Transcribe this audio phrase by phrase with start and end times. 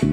[0.00, 0.06] 大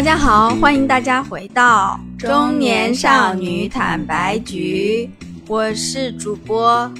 [0.00, 5.10] 家好，欢迎大家回到中年少女坦白局，
[5.46, 6.90] 我是主播，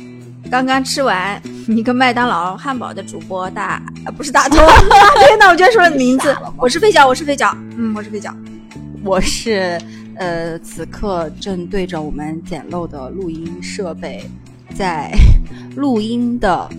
[0.51, 4.57] 刚刚吃完一个麦当劳汉堡的主播大，呃不是大头，
[5.27, 8.33] 天哪，我居然说了名字，我是飞脚，我是飞脚，嗯，我是飞脚，
[9.05, 9.79] 我是
[10.15, 14.25] 呃，此刻正对着我们简陋的录音设备
[14.77, 15.13] 在
[15.75, 16.71] 录音的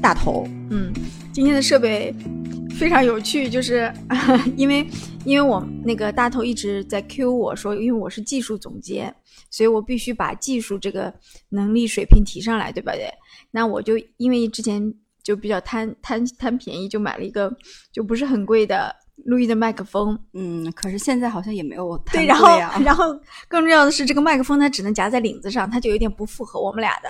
[0.00, 0.90] 大头，嗯，
[1.34, 2.14] 今天的设备
[2.70, 3.92] 非常有趣，就是
[4.56, 4.86] 因为。
[5.26, 9.14] 因为我那个大头一直在 Q 我说，因为我是技术总监，
[9.50, 11.12] 所以我必须把技术这个
[11.50, 12.88] 能力水平提上来，对不？
[12.92, 13.12] 对，
[13.50, 14.82] 那我就因为之前
[15.30, 17.56] 就比较贪贪贪便宜，就买了一个
[17.92, 18.92] 就不是很贵的
[19.26, 20.18] 路易的麦克风。
[20.32, 22.48] 嗯，可是现在好像也没有对，然后
[22.82, 23.14] 然后
[23.46, 27.08] 更重要的是，这个麦克风它只能夹在领子上，它就有点不符合我们俩的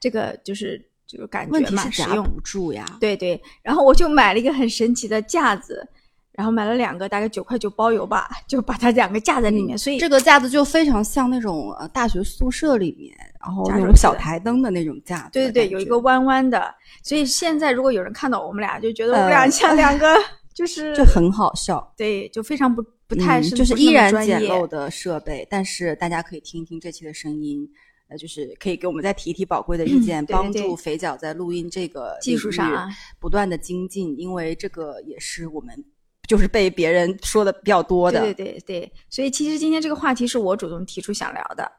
[0.00, 2.84] 这个就是就是感觉嘛，实用不住呀。
[2.98, 5.86] 对对，然后我就买了一个很神奇的架子。
[6.34, 15.30] 然后买了两个，大概九块九包邮吧，就把它两个架在里面，所以这个架子就非常像那种呃大学宿舍里面，然后那种小台灯的那种架子。
[15.32, 20.12] 对对对，有一个弯弯的，所以现在如果有人看到我们俩，就觉得我们俩像两个，
[20.52, 21.92] 就是就很好笑。
[21.96, 27.64] 对，就非常不不太是就是依然简陋的设备，但是大家可以听一听这期的声音，
[28.08, 35.84] 呃，就是可以给我们再提一提宝贵的意见， 帮助肥脚在录音这个技术上不断的精进，因为这个也是我们。
[36.26, 41.70] 就是被别人说的比较多的，对对对对，所以其实今天这个话题是我主动提出想聊的。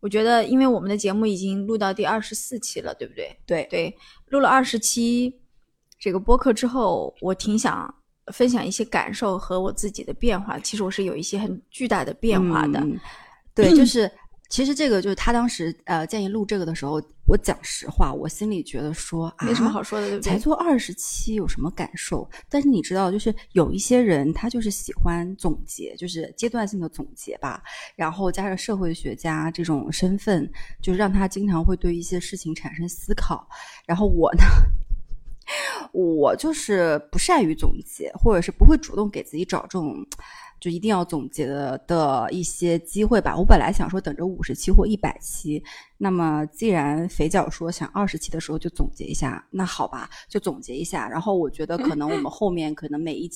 [0.00, 3.36] 我觉得，因为我们的节目已经录到第二十四期了，对不对？
[3.44, 3.96] 对对，
[4.28, 5.34] 录了二十期
[5.98, 7.92] 这个播客之后，我挺想
[8.32, 10.58] 分享一些感受和我自己的变化。
[10.58, 12.84] 其实我是有一些很巨大的变化的，
[13.54, 14.10] 对，就是。
[14.50, 16.98] 其实这个就是他当时呃建议录这个的时候，
[17.28, 20.30] 我讲实话，我心里觉得说没什么好说的，对不对？
[20.30, 22.28] 才做二十期有什么感受？
[22.48, 27.62] 但是你知道，就是有一些人他就是喜欢总结，就是阶段性的总结吧。
[27.94, 30.50] 然后加上社会学家这种身份，
[30.80, 33.46] 就是让他经常会对一些事情产生思考。
[33.86, 34.42] 然后我呢，
[35.92, 40.06] 我就是不善于总结，或者是不会主动给自己找这种。
[40.60, 43.36] 就一定要总结的的一些机会吧。
[43.36, 45.62] 我本来想说等着五十期或一百期，
[45.98, 51.08] 那么既然肥脚说想二十期的时候就总结一下，那好吧，就总结一下。
[51.08, 53.30] 然后我觉得可能我们后面可能每一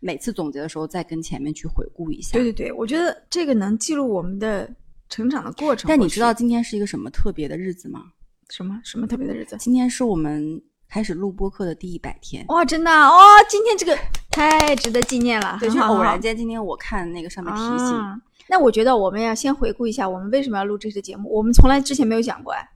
[0.00, 2.32] 每次总结的时候再跟前面去回顾一下。
[2.32, 4.68] 对对对，我觉得这个能记录我们的
[5.08, 5.88] 成长的过程。
[5.88, 8.00] 但你知道今天是一个什么特别的日子吗？
[8.50, 9.56] 什么什么特别的日子？
[9.60, 10.60] 今天是我们。
[10.88, 13.98] 开始录播课的第一百天哇，真的哦，今天这个
[14.30, 15.56] 太值得纪念了。
[15.60, 18.22] 对，就偶然间今天我看那个上面提醒。
[18.48, 21.28] 那我觉得我们要先回顾一下，我们为什么要录这期节目？
[21.34, 22.68] 我们从来之前没有讲过哎。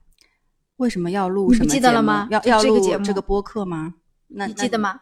[0.77, 1.51] 为什么要录？
[1.51, 2.27] 你不记得了吗？
[2.31, 3.93] 要要录这个播客吗？
[4.27, 4.99] 那你记得吗？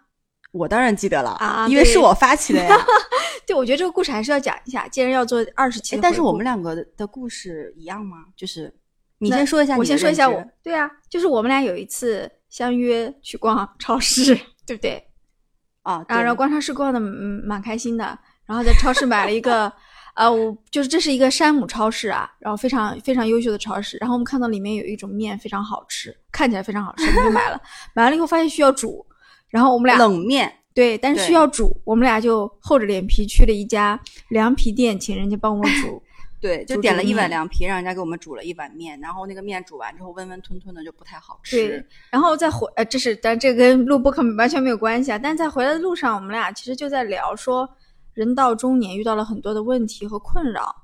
[0.52, 2.78] 我当然记得了啊，因为是我发起的呀。
[3.48, 4.88] 对，我觉得这个故事还是要讲一下。
[4.90, 8.26] 既然要做二十期，但是我们两个的故事一样吗？
[8.36, 8.74] 就是
[9.20, 10.44] 你先说一下，我先说一下我。
[10.62, 12.30] 对啊，就是我们俩有一次。
[12.50, 14.36] 相约去逛 超市，
[14.66, 15.04] 对不对？
[15.84, 19.72] 啊，然后逛超市逛的嗯蛮开心的，然后在超市买了一个，
[20.16, 27.62] 呃，我就是这是一个山姆超市啊，然后非常非常优秀的超市，然后我们看到里面有一种面非常好吃，看起来非常好吃，我们就买了，
[27.96, 29.06] 买完了以后发现需要煮，
[29.50, 30.54] 然后我们俩冷面。
[30.74, 36.04] 对，但是需要煮，我们俩就厚着脸皮去了一家凉皮店，请人家帮我煮。
[36.40, 41.68] 对，就点了一碗凉皮，让人家给我们煮了一碗面，然后那个面煮完之后温温吞吞的，就不太好吃。
[41.68, 45.18] 对，然后再回，呃，这是，但这跟录播课完全没有关系啊。
[45.18, 47.68] 但在回来的路上，我们俩其实就在聊说，
[48.14, 50.76] 人到中年遇到了很多的问题和困扰，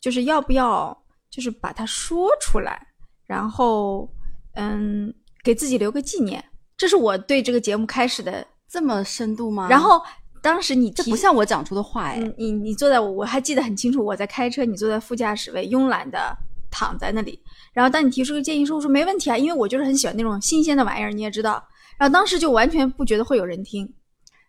[0.00, 0.96] 就是要不要，
[1.28, 2.80] 就是把它说出来，
[3.26, 4.08] 然后，
[4.54, 5.12] 嗯，
[5.42, 6.44] 给自己留个纪念。
[6.76, 9.66] 这是我对这个节目开始的这么深度吗？
[9.68, 10.00] 然后。
[10.42, 16.36] 当时你这不像我讲出的话哎，你你坐在我我还记得很清楚，我在开车，你坐在副驾驶位，慵懒的
[16.70, 17.38] 躺在那里。
[17.72, 21.62] 然后当你提出个建议说，我说没问题啊，因为我就是很喜欢那种新鲜的玩意儿，你也知道。
[21.98, 23.92] 然后当时就完全不觉得会有人听，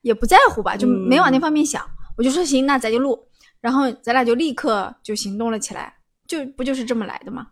[0.01, 1.83] 也不在乎吧，就没往那方面想。
[2.17, 3.19] 我就说行，那咱就录。
[3.59, 5.93] 然后咱俩就立刻就行动了起来，
[6.25, 7.47] 就不就是这么来的吗？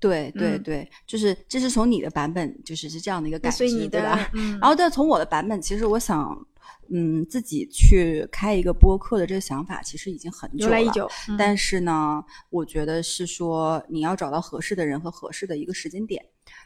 [0.00, 4.30] 对对对，就是这是从你的版本就是是这样的一个感觉，对吧？
[4.60, 6.34] 然后但从我的版本，其实我想。
[6.94, 11.08] 嗯，自己去开一个播客的这个想法其实已经很久了，
[11.38, 16.22] 但是呢，我觉得是说你要找到合适的人和合适的一个时间点，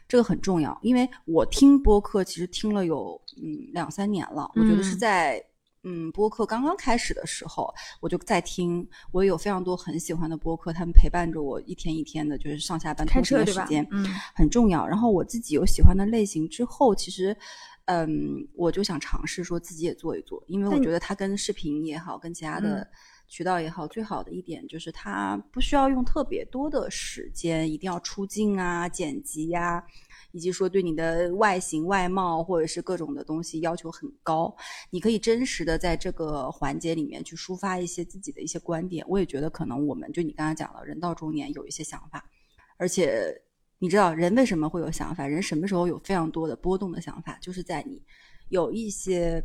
[0.07, 0.77] 这个很重要。
[0.81, 5.43] 因为我听播客其实听了有嗯两三年了，我觉得是嗯在。
[5.83, 13.87] 嗯，播客刚刚开始的时候，我就在听，我也有非常多很喜欢的播客，他们陪伴着我一天一天的，就是上下班开通勤车的时间，？
[13.91, 14.85] 嗯很重要。
[14.85, 17.33] 然后我自己有喜欢的类型之后，其实，
[17.87, 22.87] 嗯，我就想尝试说自己也做一做，因为我觉得它跟视频也好，跟其他的嗯
[23.29, 29.81] 渠道也好，最好的一点就是它不需要用特别多的时间，一定要出镜啊、剪辑呀、
[30.31, 34.53] 以及说对你的外形、外貌或者是各种的东西要求很高。
[34.89, 39.05] 你可以真实的在这个环节里面去抒发一些自己的一些观点。
[39.07, 42.29] 我也觉得可能我们就你刚才讲了，人到中年有一些想法，
[42.77, 43.33] 而且
[43.79, 45.27] 你知道人为什么会有想法？
[45.27, 47.37] 人什么时候有非常多的波动的想法？
[47.41, 48.01] 就是在你
[48.49, 49.43] 有一些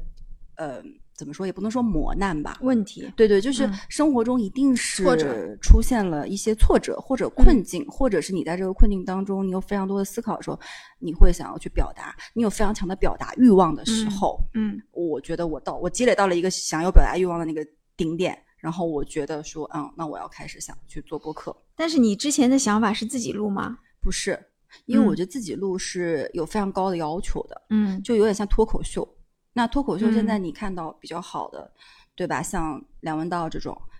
[0.57, 0.83] 呃
[1.15, 2.59] 怎么说也不能说磨难吧。
[2.63, 10.59] 问题，对对，就是嗯生活中一定是或者出现了一些挫折或者困境，或者是你在这个困境当中，你有非常多的思考的时候，
[10.99, 17.65] 你会想要去表达，你有非常强的表达欲望的时嗯候，嗯我觉得我到我积累到了一个想要表达欲望的那个
[17.97, 23.79] 顶点，然后我觉得说，嗯，那我要开始想去做播客，但是你之前的想法是自己录吗？
[24.03, 24.39] 不是，
[24.87, 29.07] 因为我嗯觉得自己录是有非常高的要求的，嗯就有点像脱口秀。
[29.53, 31.71] 那脱口秀现在嗯你看到比较好的，
[32.15, 32.43] 对吧？
[32.43, 33.92] 像梁文道这种，那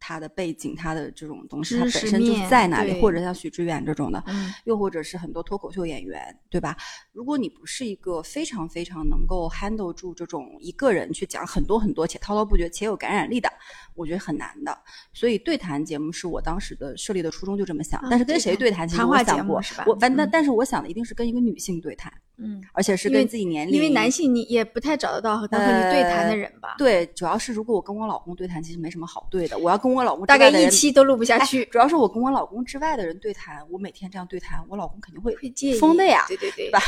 [0.00, 6.76] 他的背景、他的这种东西，他本身就面在哪里，或者像许知远这种的，嗯又或者是很多脱口秀演员，对吧？
[7.12, 13.52] 如果你不是一个非常非常能够 handle 住这种一个人去讲很多很多且滔滔不绝且有感染力的，
[13.94, 14.76] 我觉得很难的。
[15.12, 26.74] 所以对谈节目是我当时的设立的初衷就这么想，啊但是跟谁对谈，其实谈话我想过节目是吧，我反正、嗯但是我想的一定是跟一个女性对谈，嗯，而且是因自己年龄，因为男性你也不太找得到和能和你对谈的人吧？
[26.78, 29.58] 对，主要是如果我跟我老公对谈，其实没什么好对的。
[29.58, 36.24] 我要跟我老公之大概一期都录不下哎去，主要是我跟我老公之外的人对谈，我每天这样对谈，我老公肯定会会介意疯的呀。
[36.28, 36.80] 对对对，吧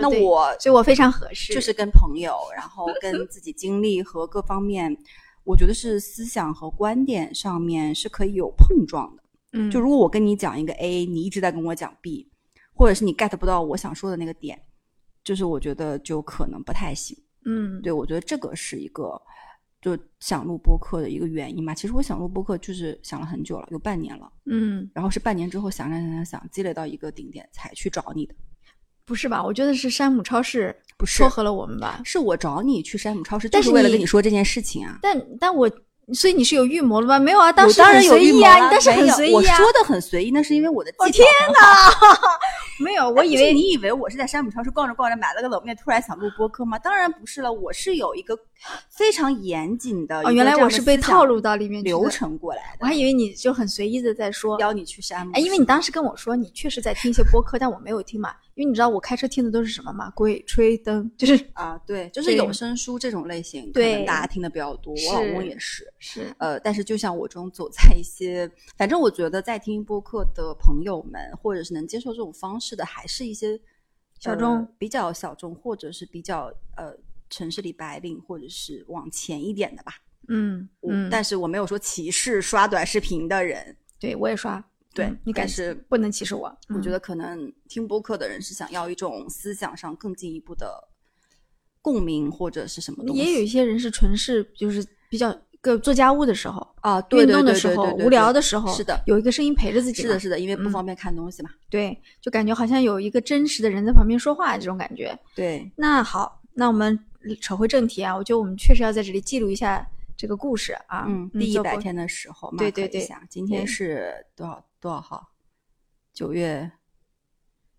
[0.00, 4.96] 那我所以我非常合适，就是跟朋友，然后跟自己经历和各方面，
[5.42, 9.22] 我觉得是思想和观点上面是可以有碰撞的。
[9.54, 12.28] 嗯，就如果我跟你讲一个 A，你一直在跟我讲 B，
[12.72, 14.60] 或者是你 get 不到我想说的那个点，
[15.24, 17.16] 就是我觉得就可能不太行。
[17.44, 19.20] 嗯对，我觉得这个是一个
[19.80, 21.74] 就想录播客的一个原因嘛。
[21.74, 28.34] 其实我想录播客就是想了很久了，有半年了，嗯，然后是半年之后想想想想想，积累到一个顶点才去找你的。
[29.06, 29.42] 不是吧？
[29.42, 32.00] 我觉得是山姆超市不是撮合了我们吧？
[32.04, 34.98] 是我找你去山姆超市，但就是是为了跟你说这件事情啊。
[35.02, 35.68] 但但我
[36.14, 37.18] 所以你是有预谋了吗？
[37.18, 39.36] 没有啊，当时很当然有预随意啊，你当时很随意啊。
[39.36, 41.92] 我说的很随意，那是因为我的技巧我天很哪，
[42.84, 46.78] 没有，我以为哎你以为我是在山姆超市逛着逛着买了个冷面，突然想录播客吗？
[46.78, 48.36] 当然不是了，我是有一个
[48.90, 54.58] 非常严谨的哦，原来我是被套路到里面流，程过来的，我还以为你就很随意的在说。
[54.60, 55.32] 邀你去山姆。
[55.34, 58.30] 哎，因为你当时跟我说你确实在听一些播客，但我没有听嘛，
[58.60, 60.10] 因为你知道我开车听的都是什么吗？
[60.10, 64.92] 鬼吹灯，就是啊，对，就是有声书这种类型，可对能大家听的比较多。
[64.92, 73.58] 我老公也是，是呃，但是就像我这种走在一些，反正我觉得在听播客的朋友们，或者是能接受这种方式的，还是一些
[74.18, 76.94] 小众呃比较小众，或者是比较呃
[77.30, 79.94] 城市里白领，或者是往前一点的吧。
[80.28, 84.62] 嗯嗯，但是我没有说歧视刷短视频的人，对我也刷，
[84.92, 86.52] 对嗯你敢但是不能歧视我？
[86.68, 90.72] 我觉得得可能听播客的人是想要一种思想上更进一步的
[91.80, 93.22] 共鸣或者是什么东西。
[93.22, 96.66] 也有一些人是纯是就是比较个做家务的时候。
[96.80, 100.08] 啊，对运动的时候，无聊的时候，是的，有一个声音陪着自己嘛。
[100.08, 101.50] 是的，是的，因为不嗯方便看东西嘛。
[101.68, 105.16] 对，就感觉好像有一个真实的人在旁边说话这种感觉。
[105.34, 106.98] 对，那好，那我们
[107.40, 109.86] 扯回正题啊，我觉得我们确实要在这里记录一下
[110.20, 111.06] 这个故事啊。
[111.08, 115.26] 嗯，第一百天的时候，对对对今天是多少多少号？
[116.12, 116.70] 九月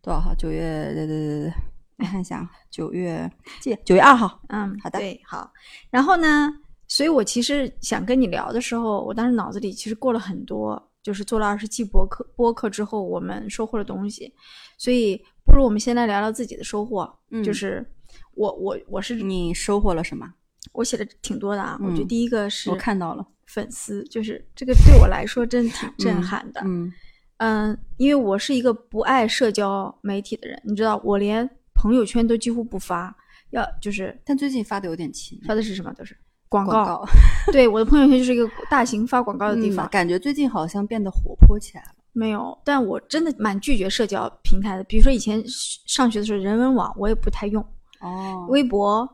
[0.01, 0.33] 多少号？
[0.33, 1.53] 九月对对对对，
[1.99, 4.41] 我看一下啊，九月记九月二号。
[4.47, 5.53] 嗯，好的对，好。
[5.91, 6.51] 然后呢，
[6.87, 14.33] 所以我其实想跟你聊的时候，我当时脑子里其实过了很多，就是做了二十期播客播客之后，我们收获的东西。
[14.79, 17.07] 所以，不如我们先来聊聊自己的收获。
[17.29, 17.85] 嗯就是
[18.33, 20.33] 我我我是你收获了什么？
[20.71, 21.77] 我写的挺多的啊。
[21.81, 26.61] 我觉得嗯第一个是我看到了，粉丝，就是这个对我来说真挺震撼的。
[26.65, 26.91] 嗯
[27.37, 33.15] 嗯，因为我是一个不爱社交媒体的人，你知道，我连朋友圈都几乎不发，
[33.49, 35.91] 要就是但最近发的有点勤，发的是什么？
[35.93, 36.15] 都是
[36.47, 37.03] 广广告
[37.51, 39.89] 对，我的朋友圈就是一个大型发广告的地嗯方。
[39.89, 41.89] 感觉最近好像变得活泼起来了。
[42.13, 44.83] 没有，但我真的蛮拒绝社交平台的。
[44.83, 45.41] 比如说以前
[45.87, 47.65] 上学的时候，人文网我也不太用，
[48.01, 49.09] 哦，微博，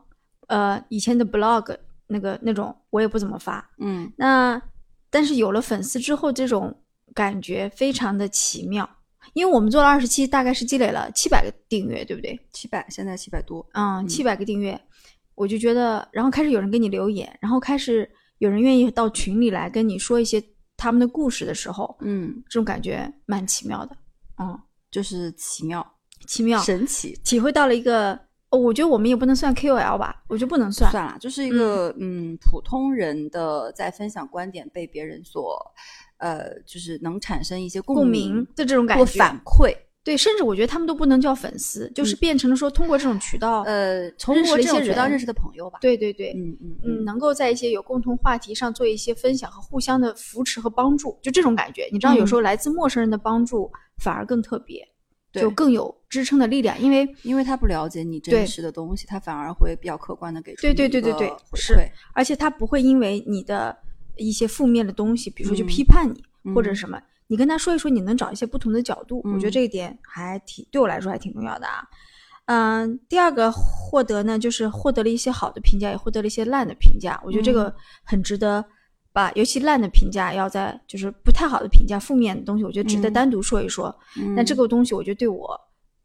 [0.48, 1.74] 呃，以前的 blog
[2.06, 3.66] 那个那种我也不怎么发。
[3.78, 4.60] 嗯那
[5.10, 6.74] 但是有了粉丝之后，这种
[7.14, 8.88] 感觉非常的奇妙，
[9.32, 12.38] 因为我们做了二十期，大概是积累了七百个订阅，对不对？
[12.52, 13.66] 七百，现在七百多。
[13.72, 14.78] 嗯，七百个订阅，
[15.34, 20.42] 我就觉得，然后开始有人给你留言，然后开始有人愿意到群里来跟你说一些
[20.76, 23.96] 他们的故事的时候，嗯，这种感觉蛮奇妙的。
[24.38, 24.58] 嗯，
[24.90, 25.84] 就是奇妙、
[26.26, 30.90] 奇妙、神奇，体会到了一个，哦，我觉得我们也不能算 KOL 吧，我觉得不能算。
[30.90, 35.60] 算了，就是一个嗯普通人的在分享观点被别人所，
[36.18, 39.18] 呃，就是能产生一些共鸣的这种感或觉。
[39.18, 39.76] 反馈。
[40.04, 45.78] 对，甚至我觉得他们都不能叫粉丝，就是变成了说通过这种渠道，呃，通过这种渠道认识的朋友吧。
[45.82, 51.86] 对对对，嗯嗯嗯，能够在一些有共同话题上做一些分享和互相的扶持和帮助，就这种感觉。
[51.92, 54.88] 你知道，有时候来自陌生人的帮助反而更特别，对
[55.32, 61.74] 就更有支撑的力量，因为因为他不了解你真实的东西，他反而会比较客观的给出对对对对对是
[62.14, 63.76] 而且他不会因为你的
[64.16, 71.84] 一些负面的东西，比如说就嗯批判你、嗯或者什么，你跟他说一说，你能找一些不同的角度，我觉得嗯这一点还挺对我来说还挺重要的啊。
[72.46, 77.20] 嗯，第二个获得呢，就是获得了一些好的评价，也获得了一些烂的评价。
[77.22, 78.64] 我觉得这嗯个很值得
[79.18, 83.92] 把，尤其烂的评价要在就是不太好的评价、负面的东西，我觉得值得嗯单独说一说。
[84.36, 85.48] 那这个个东西，我觉得对我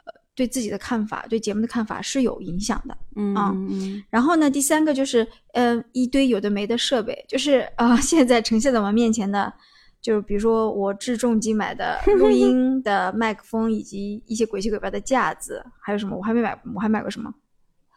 [0.06, 2.98] 呃对自己的看法、对节目的看法是有影响的。
[3.16, 3.54] 嗯啊
[4.10, 9.54] 然后呢，第三个就是，嗯、一堆有的没的设备，就是啊、 现在呈现在我们面前的，
[10.02, 16.18] 就是比如说我至重金买的 录音的麦克风，以及一些鬼七鬼八的架子，还有什么？
[16.18, 17.32] 我还没买，我还买过什么？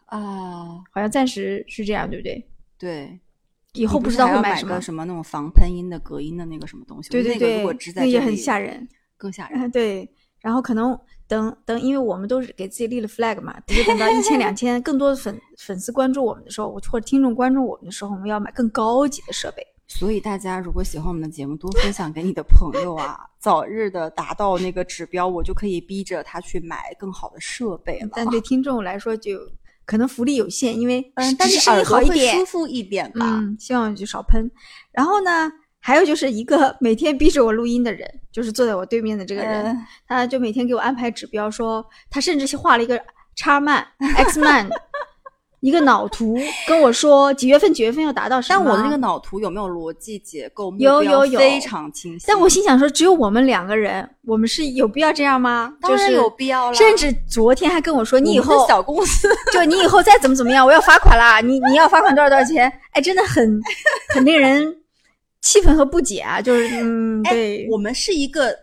[0.05, 2.47] 啊，好像暂时是这样，对不对？
[2.77, 3.19] 对。
[3.77, 4.81] 以后不知道会买什么个。
[4.81, 7.09] 什么那种防喷音的、隔音的那个什么东西？
[7.09, 8.87] 对对对那个如果支，在那也很吓人。
[9.17, 9.61] 更吓 人。
[9.61, 10.09] 嗯，对。
[10.39, 19.65] 然后可能等等，因为我们都是给自己立了 flag 嘛，等到一千、 两千，更多的粉粉丝关注我们的时候，或者听众关注我们的时候，我们要买更高级的设备。
[19.89, 28.09] 所以大家如果喜欢我们的节目，多分享给你的朋友啊， 早日的达到那个指标，我就可以逼着他去买更好的设备了。
[28.13, 29.39] 但对听众来说就
[29.87, 33.25] 可能福利有限，因为嗯，但是声音耳朵会好一点舒，服一点吧。
[33.25, 34.51] 嗯，希望就少喷。
[34.91, 43.01] 然后呢，还有就是一个每天逼着我录音的人，就是坐在我对面的这个人，嗯他就每天给我安排指标说，他甚至是画了一个
[43.35, 44.69] 叉曼 X 曼
[45.67, 48.63] 一个脑图，跟我说几月份几月份要达到什么。
[48.63, 50.73] 但我的那个脑图有没有逻辑结构？
[50.79, 52.25] 有有有非常清晰。
[52.25, 55.73] 但我心想说，只有我们两个人，我们是有必要这样吗？
[55.81, 61.41] 当然有必要了，甚至昨天还跟我说，你以后小公司 就你以后再怎么怎么样，我要罚款啦！
[61.41, 62.71] 你你要罚款多少多少钱？
[62.91, 63.59] 哎，真的很
[64.15, 64.73] 很令人
[65.41, 66.41] 气愤和不解啊！
[66.41, 68.55] 就是嗯，哎对，我们是一个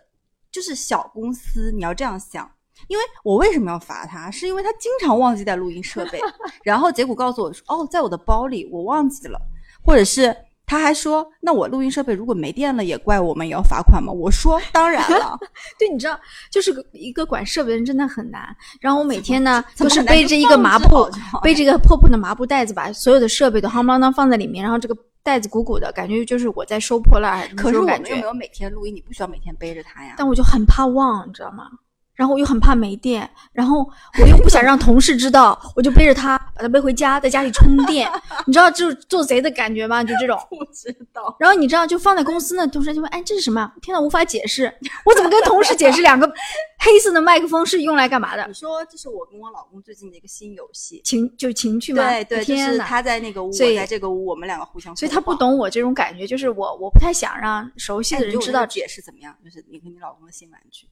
[0.51, 2.49] 就是小公司，你要这样想。
[2.87, 4.29] 因为我为什么要罚他？
[4.31, 6.19] 是因为他经常忘记带录音设备，
[6.63, 9.39] 然后结果告诉我说：“哦，在我的包里，我忘记了。”
[9.83, 10.35] 或者是
[10.67, 15.37] 他还说：“那我录音设备如果没电了，也怪我们也要罚款吗？”我说：“当然了，
[15.77, 16.19] 对，你知道，
[16.51, 18.55] 就是个一个管设备的人真的很难。
[18.81, 21.07] 然后我每天呢，怎么都是背着一个麻布
[21.43, 28.21] 背着一个破破的麻布袋子，把所有的设备都夯不啷当放在里面，然后这个袋子鼓鼓的，感觉就是我在收破烂儿，可是我们又没。
[28.21, 30.15] 有每天录音，你不需要每天背着它呀。
[30.17, 31.69] 但我就很怕忘，你知道吗？
[32.15, 33.87] 然后我又很怕没电，然后
[34.21, 38.09] 我又不想让同事知道，我就背着它把它背回家，在家里充电。
[38.47, 40.03] 你知道就是做贼的感觉吗？
[40.03, 40.35] 就这种。
[40.49, 44.73] 不知道，然后你知道，就放在公司呢，同事就问：“哎，这是什么？”天呐，无法解释，
[45.05, 46.27] 我怎么跟同事解释两个
[46.79, 48.53] 黑色的麦克风是用来干嘛的你？
[48.53, 51.01] 说这是我跟我老公最近的一个新游戏。
[51.03, 52.01] 情就情趣吗？
[52.09, 52.77] 对对，就是！
[52.79, 55.35] 他在那个屋，我这个屋，我们两个互相所以他不。
[55.35, 59.35] 懂我这种感觉，就是我我不太想让熟悉哎的人知道解释怎么样？
[59.43, 60.87] 就是你跟你老公的新玩具。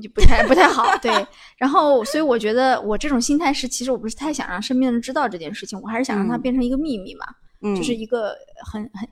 [0.00, 1.10] 就不太不太好，对。
[1.56, 7.26] 然后，所以我觉得我这种心态是，其实我不是太想让身边的人知道这件事情，我还是想让它嗯变成一个秘密嘛，
[7.62, 8.36] 嗯，就是一个
[8.70, 9.08] 很很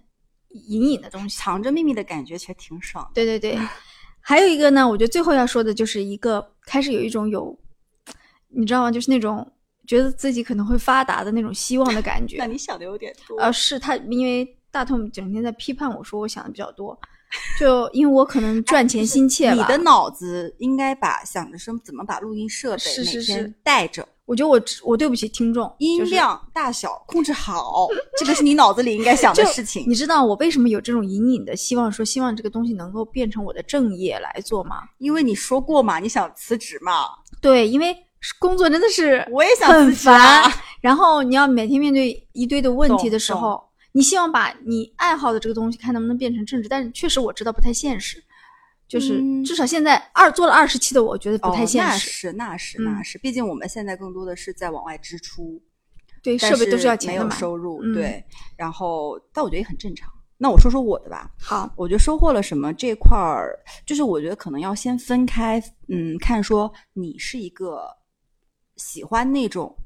[0.51, 1.37] 隐隐的东西。
[1.37, 3.11] 藏着秘密的感觉，其实挺爽的。
[3.15, 3.59] 对对对。
[4.21, 7.59] 还有一个呢，我觉得最后要说的就是一个开始有一种有，
[8.49, 8.91] 你知道吗？
[8.91, 9.51] 就是那种
[9.87, 12.37] 觉得自己可能会发达的那种希望的感觉。
[12.41, 13.39] 那你想的有点多。
[13.39, 16.99] 呃，是他，因为大痛整天在批判我说我想的比较多，
[17.59, 19.55] 就因为我可能赚钱心切吧。
[19.55, 29.85] 你的脑子应该把想着说怎么把录音设备是是每天是带着，我觉得我我对不起听众，音就是量 大小控制好，这个是你脑子里应该想的事情。
[29.87, 34.83] 你知道我为什么有这种隐隐的希望，说希望这个东西能够变成我的正业来做吗？
[34.99, 37.07] 因为你说过嘛，你想辞职嘛，
[37.41, 37.97] 对，因为
[38.39, 40.09] 工作真的是我也想很辞职。
[40.81, 48.23] 然后你要每天面对一堆的问题的时候，你希望把你爱好的这个东西看能不能变成正职，但是确实我知道不太现实。
[48.87, 52.11] 就是嗯至少现在二做了二十期的我，觉得不太哦那现实。
[52.11, 55.63] 是那是嗯那是，毕竟我们现在更多的是在往外支出，
[56.23, 57.37] 对，设备都是要没有钱的嘛。
[57.37, 58.25] 收入，嗯对。
[58.57, 60.11] 然后，但我觉得也很正常。
[60.39, 61.31] 那我说说我的吧。
[61.39, 67.95] 好，我觉得收获了什么这块儿，就是我觉得可能要先分开，嗯，看说你是一个
[68.77, 69.77] 喜欢那种，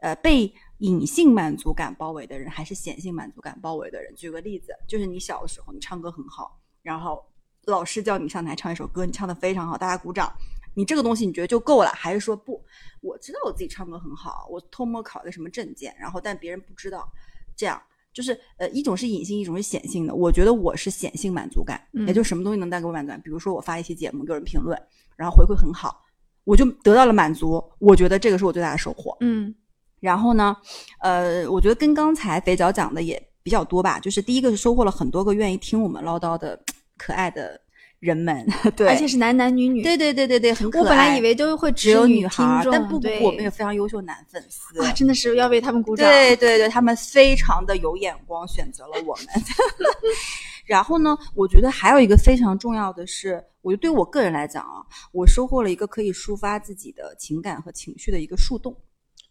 [0.00, 4.14] 呃，被隐性满足感包围的人，还是显性满足感包围的人。
[4.14, 7.24] 举个例子，就是你小的时候你唱歌很好，然后
[7.66, 10.32] 老师叫你上台唱一首歌，你唱的非常好，大家鼓掌，
[10.74, 12.64] 你这个东西你觉得就够了，还是说不？
[13.00, 17.08] 我知道我自己唱歌很好，我偷摸考个什么证件，然后但别人不知道，
[17.56, 17.80] 这样。
[18.10, 20.12] 就是呃，一种是隐性，一种是显性的。
[20.12, 23.20] 我觉得我是显性满足感，嗯也就什么东西能带给我满足感。
[23.20, 24.76] 比如说我发一期节目，有人评论，
[25.14, 26.04] 然后回馈很好，
[26.42, 27.62] 我就得到了满足。
[27.78, 29.16] 我觉得这个是我最大的收获。
[29.20, 29.54] 嗯
[30.00, 30.56] 然后呢，
[31.00, 33.98] 呃，我觉得跟刚才肥脚讲的也比较多吧。
[33.98, 36.58] 就是第一个是收获了很多个愿意听我们唠叨的
[36.96, 37.60] 可爱的
[38.00, 39.82] 人们，对，而且是男男女女。
[39.82, 40.82] 对对对对对，很可爱。
[40.82, 46.08] 我本来以为都会只有女孩但不不不，我们有非常优秀男粉丝啊，真的是要为他们鼓掌。
[46.08, 49.26] 对对对，他们非常的有眼光，选择了我们。
[50.64, 58.76] 然后呢，我觉得还有一个非常重要的是，我觉得对我个人来讲啊，我收获了一个可以抒发自己的情感和情绪的一个树洞。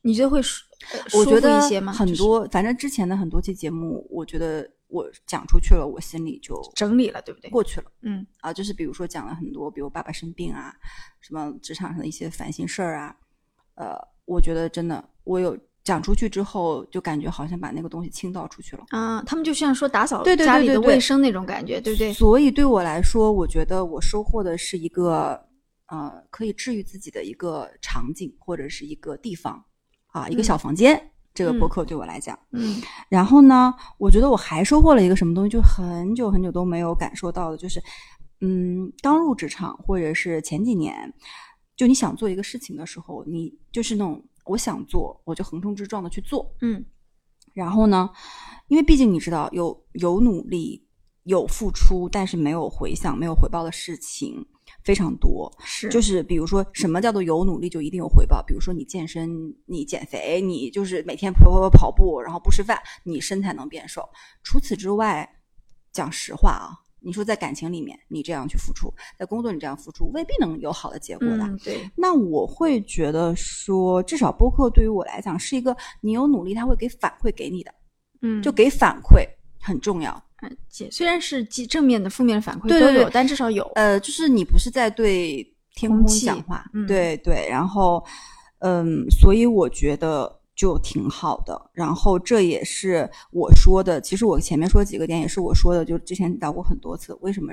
[0.02, 0.64] 你觉得会舒
[0.94, 1.92] 呃舒服我觉得一些吗？
[1.92, 7.50] 很多，反正之前的很多期节目，我觉得我讲出去了，我心里就整理了，对不对？
[7.50, 7.92] 过去了。
[8.02, 10.74] 嗯啊，就是比如说讲了很多，比如爸爸生病啊，
[11.20, 13.16] 什么职场上的一些烦心事儿啊，
[13.76, 18.86] 呃，我觉得真的，我有讲出去之后，就感觉好像把那个东西倾倒出去了。
[18.90, 22.14] 啊，他们就像说打扫家里的卫生那种感觉，对不对？
[22.14, 25.46] 所以对我来说，我觉得我收获的是一个
[25.88, 29.64] 呃可以治愈自己的一个场景或者是一个地方
[30.18, 31.12] 啊，一个嗯小房间。
[31.34, 37.80] 这个播嗯客对我来讲，嗯然后呢，我觉得我还收获了一个什么东西，就很久很久都没有感受到的，就是，
[38.42, 41.14] 嗯，刚入职场或者是前几年，
[41.76, 46.52] 就你想做一个事情的时候，你就是那种我想做，我就横冲直撞的去做。
[46.62, 46.84] 嗯
[47.54, 48.10] 然后呢，
[48.68, 50.88] 因为毕竟你知道，有有努力、
[51.26, 54.44] 有付出，但是没有回响、没有回报的事情
[54.88, 55.52] 非常多。
[55.66, 58.42] 是就是比如说，什么叫做有努力就一定有回报？
[58.42, 64.02] 比如说你健身、你减肥，你就是每天跑跑跑跑步，然后不吃饭，你身材能变瘦。
[64.44, 65.30] 除此之外，
[65.92, 66.72] 讲实话啊，
[67.02, 71.44] 你说在感情里面你这样去付出，在工作你这样付出，未必能有好的结果的。
[71.44, 77.74] 嗯对那我会觉得说，至少播客对于我来讲是一个你有努力，他会给反馈给你的，
[78.22, 79.28] 嗯就给反馈
[79.60, 80.24] 很重要。
[80.42, 83.64] 嗯既虽然是既正面的、负面的反馈都有，但至少有。
[83.76, 88.04] 呃，就是你不是在对天空讲话，嗯对对，然后，
[88.60, 91.72] 嗯，所以我觉得就挺好的。
[91.74, 97.14] 然后这也是我说的，其实我前面说几个点也是我说的，就之前聊过很多次。
[97.22, 97.52] 为什么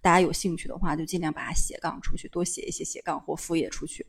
[0.00, 4.04] 大家有兴趣的话，就尽量把它斜杠出去，多写一些斜杠或副业出去。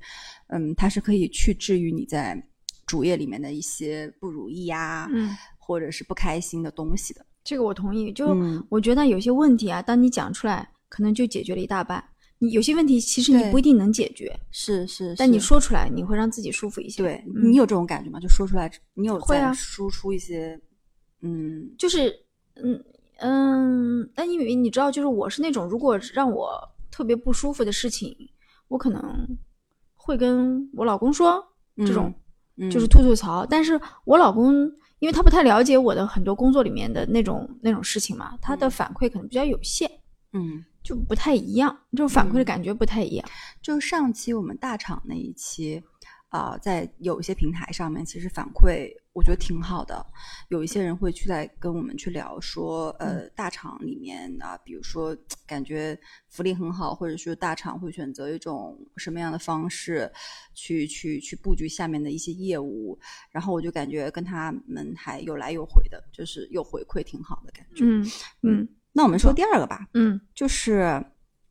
[0.48, 2.40] 嗯，它是可以去治愈你在
[2.88, 7.26] 主业里面的一些不如意呀、嗯，或者是不开心的东西的。
[7.46, 8.12] 这个我同意。
[8.12, 12.04] 就嗯我觉得有些问题啊，当你讲出来，可能就解决了一大半。
[12.40, 17.02] 你有些问题其实你不一定能解决，是是，但你说出来，你会让自己舒服一些。
[17.02, 18.20] 对、嗯你有这种感觉吗？
[18.20, 20.60] 就说出来，你有在会啊输出一些，
[21.22, 22.14] 嗯，就是
[22.56, 22.84] 嗯
[23.20, 26.60] 嗯，但因为你知道，就是我是那种如果让我
[26.92, 28.14] 特别不舒服的事情，
[28.68, 29.02] 我可能
[29.94, 31.42] 会跟我老公说
[31.78, 32.14] 这种，
[32.58, 33.46] 嗯就是吐吐槽。
[33.46, 34.70] 但是我老公
[35.06, 38.72] 因为他不太了解我的很多工作里面的那种那种事情嘛，他的嗯。
[38.72, 39.88] 反馈可能比较有限，
[40.34, 42.46] 嗯，就不太一样，这种反馈的嗯。
[42.46, 43.30] 感觉不太一样。
[43.62, 45.80] 就是上期我们大厂那一期
[46.36, 50.06] 啊、在有一些平台上面，其实反馈我觉得挺好的。
[50.50, 55.16] 有一些人会去在跟我们去聊说，呃，大厂里面啊，比如说
[55.48, 60.12] 感觉福利很好，或者说大厂会选择一种什么样的方式
[60.54, 63.00] 去去去布局下面的一些业务，
[63.32, 67.86] 然后我就感觉跟他们还有来有回的，就是有回馈，挺好的感觉。
[67.86, 68.06] 嗯
[68.42, 71.04] 嗯那我们说第二个吧，嗯，就是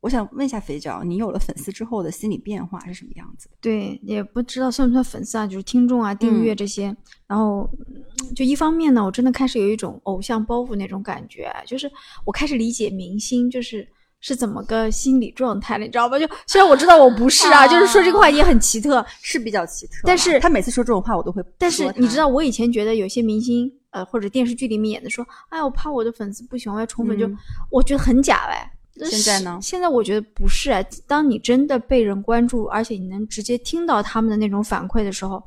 [0.04, 3.48] 我想问一下肥脚，你有了粉丝之后的心理变化是什么样子？
[3.58, 6.94] 对，也不知道算不算粉丝啊，就是听众啊、订阅这些。
[7.26, 11.90] 然后嗯就一方面呢，我真的开始有一种偶像包袱那种感觉，就是
[12.26, 13.88] 我开始理解明星就是
[14.20, 16.18] 是怎么个心理状态了，你知道吧？
[16.18, 21.42] 就虽然我知道我不是啊，就是说这个话也很奇特，是比较奇特啊，但是他每次说这种话，我都会。
[21.56, 27.38] 但是你知道，我以前觉得有些明星，呃，或者电视剧里面演的说，哎，我怕我的粉丝不喜欢，我要宠粉，就嗯
[27.70, 28.70] 我觉得很假哎。
[28.98, 30.84] 但现在呢现在我觉得不是啊。
[31.06, 35.42] 当你真的被人关注，而且你能直接听到他们的那种反馈的时候，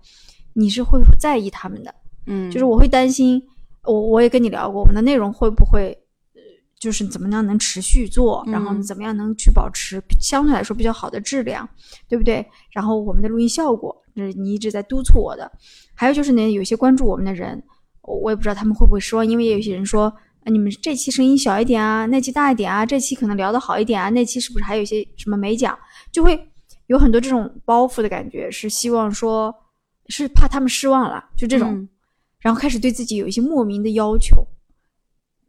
[0.54, 1.94] 你是会在意他们的。
[2.26, 3.42] 嗯，就是我会担心，
[3.86, 5.98] 我我也跟你聊过，我们的内容会不会，
[6.36, 6.42] 呃，
[6.78, 11.68] 就是怎么样能持续做，然后嗯怎么样能去保持相对来说比较好的质量，
[12.10, 12.46] 对不对？
[12.72, 15.50] 然后我们的录音效果，就是你一直在督促我的。
[15.96, 17.64] 还有就是呢，有些关注我们的人，
[18.02, 20.14] 我我也不知道他们会不会失望，因为也有些人说啊，
[20.50, 25.78] 你们这期声音小一点啊，那期大一点啊，这期可能聊得好一点啊，那期是不是还有一些什么没讲？
[26.12, 26.40] 就会
[26.88, 29.54] 有很多这种包袱的感觉，是希望说，
[30.08, 31.90] 是怕他们失望了，就这种，嗯
[32.40, 34.46] 然后开始对自己有一些莫名的要求，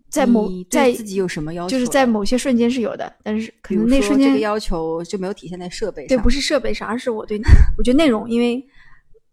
[0.09, 1.71] 在某在自己有什么要求？
[1.71, 7.39] 就是在某些瞬间是有的，但是可能那瞬间说这个要求就没有体现在设备上，对，不是设备上，而是我对
[7.77, 8.67] 我觉得内容，因为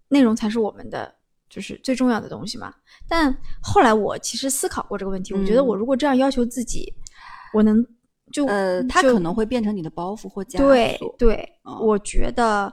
[0.10, 1.15] 内容才是我们的
[1.50, 2.74] 就是最重要的东西嘛。
[3.08, 6.94] 但后来我其实思考过这个问题，我觉得嗯我如果这样要求自己，
[7.54, 7.86] 我能
[8.32, 11.16] 就呃，它可能会变成你的包袱或枷对锁。
[11.18, 12.72] 对，嗯我觉得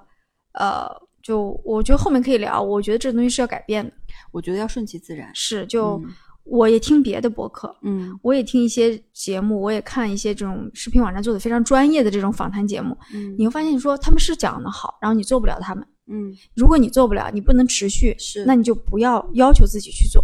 [0.55, 0.89] 呃，
[1.23, 3.93] 就我觉得后面可以聊，我觉得这东西是要改变的，
[4.31, 5.31] 我觉得要顺其自然。
[5.35, 6.13] 是就、嗯
[6.45, 15.87] 我也听别的博客，嗯我也听一些节目，我也看一些这种视频网站做的非常专业的这种访谈节目，嗯你会发现说他们是讲的好，然后你做不了他们。
[16.09, 20.23] 嗯，如果你做不了，你不能持续，是那你就不要要求自己去做。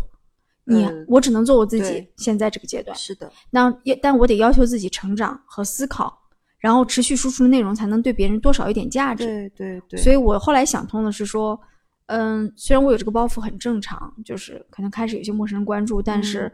[0.65, 2.95] 你、呃我只能做我自己，现在这个阶段。
[2.97, 6.13] 是的，那也，但我得要求自己成长和思考，
[6.59, 9.25] 然后持续输出的内容才能对别人多少一点价值。
[9.25, 10.01] 对对对。
[10.01, 11.59] 所以我后来想通的是说，
[12.07, 16.53] 嗯，虽然我有这个包袱很正常，就是可能开始有些陌生人关注，但嗯是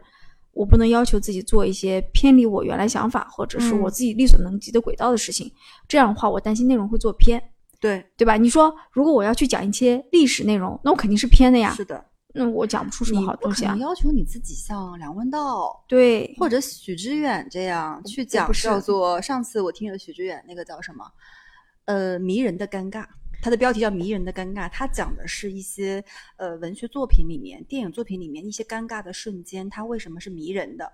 [0.53, 5.51] 我不能要求自己做一些偏离我原来想法或者是嗯我自己力所能及的轨道的事情。
[5.89, 7.41] 这样的话，我担心内容会做偏。
[7.79, 8.37] 对，对吧？
[8.37, 11.73] 你说如果我要去讲一些历史内容，那我肯定是偏的呀。
[11.73, 13.87] 是的，那我讲不出什么好东西啊不可能。
[13.87, 21.05] 要求你自己像梁文道对，或者许知远这样去讲叫做上次我听了许知远那个叫什么，
[21.85, 23.05] 呃，迷人的尴尬。
[23.41, 26.03] 它的标题叫《迷人的尴尬》，它讲的是一些
[26.37, 30.91] 呃文学作品里面、电影作品里面一些尴尬的瞬间，它为什么是迷人的？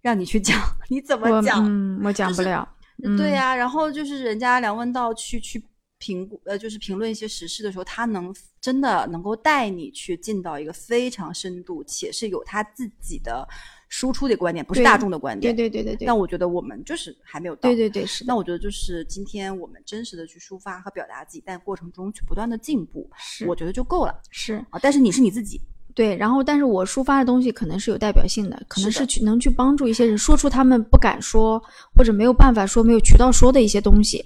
[0.00, 0.58] 让你去讲，
[0.90, 1.64] 你怎么我讲？
[1.64, 2.68] 嗯，我讲不了。
[3.04, 5.62] 嗯对呀、然后就是人家梁文道去去
[5.98, 13.46] 评估，呃，就是评论一些时事的时候，他能真的能够带你去进到一个非常深度，且是有他自己的
[13.88, 15.56] 输出的观点，不是大众的观点。
[15.56, 17.62] 对对对对，那我觉得我们就是还没有到。
[17.62, 24.78] 对对对是的，那我觉得就是今天我们真实的去抒发和表达自己，但过程中去不断的进步，是我觉得就够了是啊。
[24.82, 25.60] 但是你是你自己，
[25.94, 26.14] 对。
[26.16, 31.58] 然后，但是我抒发的东西可能是有代表性的，可能是去能去帮助一些人说出他们不敢说
[31.94, 34.22] 或者没有办法说、没有渠道说的一些东西。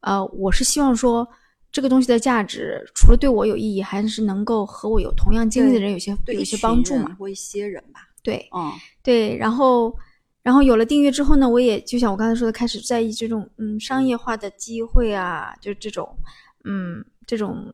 [0.00, 1.28] 呃，我是希望说。
[1.70, 7.08] 这个东西的价值，除了对我有意义，还是能够和我有同样经历的人有些有些帮助嘛。
[7.08, 8.08] 人或一些人吧。
[8.22, 9.94] 对，嗯，对，然后，
[10.42, 16.08] 然后有了订阅之后呢，我也就像我刚才说的，开始在意这种嗯商业化的机会啊，就这种
[16.64, 17.70] 嗯这种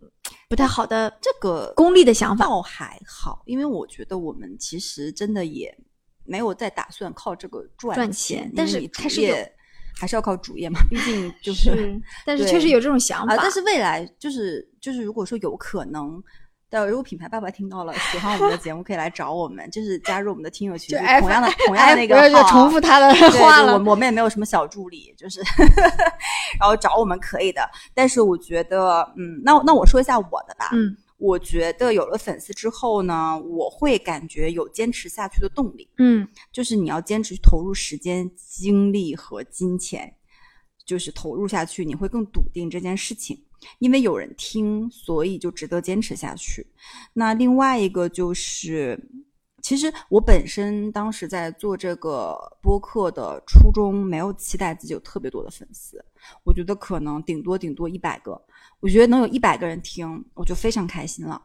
[0.49, 2.47] 不太好的这个功利的想法。
[2.47, 5.73] 倒还好，因为我觉得我们其实真的也
[6.25, 9.37] 没有在打算靠这个赚赚钱钱，但是开始有
[9.99, 13.35] 还是要靠主业嘛，毕竟 就是是，但是确实有这种想法。
[13.35, 16.23] 啊，但是未来就是就是如果说有可能。
[16.71, 23.75] 的，如果品牌爸爸听到了，喜欢我们的节目，可以来找我们，就是加入我们的听友群，同样的同样的那个哎不要再号重复他的对对话了。
[23.75, 25.41] 我我们也没有什么小助理，就是
[26.59, 27.63] 然后找我们可以的。
[27.95, 30.71] 但是我觉得，嗯，那那我说一下我的吧。
[30.73, 35.89] 嗯我觉得有了粉丝之后呢，我会感觉有坚持下去的动力。
[35.97, 40.15] 嗯就是你要坚持投入时间、精力和金钱，
[40.85, 43.43] 就是投入下去，你会更笃定这件事情，
[43.79, 46.67] 因为有人听，所以就值得坚持下去。
[47.15, 49.01] 那另外一个就是，
[49.63, 56.05] 其实我本身当时在做这个播客的初衷，没有期待自己有特别多的粉丝，
[56.45, 58.39] 我觉得可能顶多顶多一百个，
[58.81, 61.41] 我觉得能有一百个人听，我就非常开心了。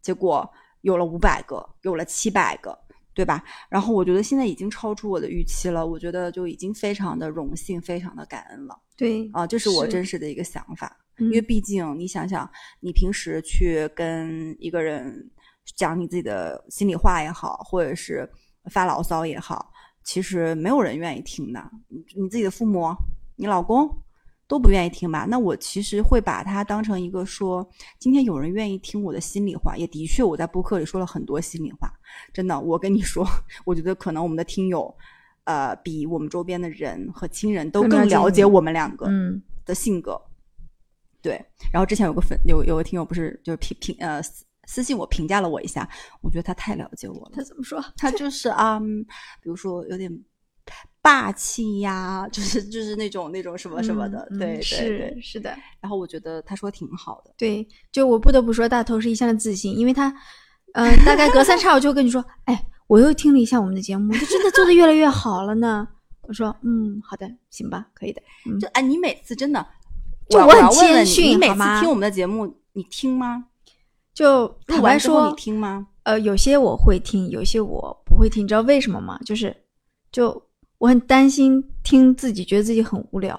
[0.00, 0.48] 结果
[0.82, 2.78] 有了五百个，有了七百个，
[3.14, 3.42] 对吧？
[3.68, 9.46] 然后我觉得现在已经超出我的预期了，我觉得就已经非常的荣幸，非常的感恩了对啊！
[9.46, 10.96] 这是我真实的一个想法。
[11.18, 12.48] 因因为毕竟你想想，
[12.80, 15.30] 你平时去跟一个人
[15.76, 18.28] 讲你自己的心里话也好，或者是
[18.70, 19.72] 发牢骚也好，
[20.04, 21.70] 其实没有人愿意听的。
[21.88, 22.94] 你你自己的父母、
[23.34, 23.90] 你老公
[24.48, 25.26] 都不愿意听吧？
[25.28, 31.92] 那我其实会把它当成一个说，今天有人愿意听我的心里话，也的确我在播客里说了很多心里话。
[32.32, 33.24] 真的，我跟你说，
[33.64, 34.92] 我觉得可能我们的听友，
[35.44, 39.06] 呃，比我们周边的人和亲人都更更了解我们两个。
[39.06, 40.18] 嗯的性格。
[41.20, 41.34] 对，
[41.70, 45.86] 然后之前有个粉有有个听友不是就是评评呃私私信我评价了我一下，
[46.22, 47.42] 我觉得他太了解我了他。
[47.42, 47.84] 怎么说？
[47.98, 49.04] 他就是啊、嗯
[49.42, 50.10] 比如说有点
[51.08, 55.18] 霸气呀，就是就是那种那种什么什么的，嗯嗯对对是。
[55.22, 60.14] 是的，然后我觉得他说挺好的，对，就我不得不说，大头是一向的自信，因为他，
[60.74, 65.88] 呃，大概隔三差五就会跟你说，哎，我又听了一下我们的节目，就真的做的越来越好了呢。
[66.20, 68.20] 我说，嗯，好的，行吧，可以的。
[68.44, 69.66] 嗯就哎，你每次真的，
[70.28, 73.46] 就我我很谦要问问你，你每次听我们的节目，你听吗？
[74.12, 75.86] 就录坦白说你，听吗？
[76.02, 79.18] 呃，有些我会听，有些我不会听，你知道为什么吗？
[79.24, 79.56] 就是
[80.12, 80.42] 就
[80.78, 83.38] 我很担心听自己，觉得自己很无聊。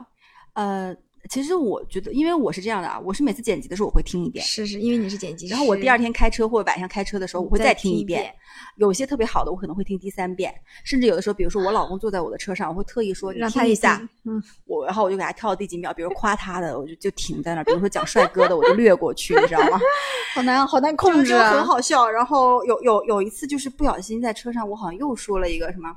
[0.53, 0.93] 呃，
[1.29, 8.33] 其实我觉得，因为我是这样的啊，我是每次剪辑的时候我会听一遍，是是，因为你是剪辑师，然后我第二天开车或者晚上开车的时候，我会再听一一遍。
[8.75, 19.79] 有些特别好的，我可能会听第三遍，甚至有的时候，比如说我老公坐在我的车上，我会特意说你让他一下，嗯，我然后我就给他跳到第几秒，比如夸他的，我就就停在那儿，比如说讲帅哥的，我就略过去，你知道吗？
[20.35, 22.09] 好难好难控制很好笑。
[22.09, 25.95] 然后有有有一次就是不小心在车上，我好像又说了一个什么。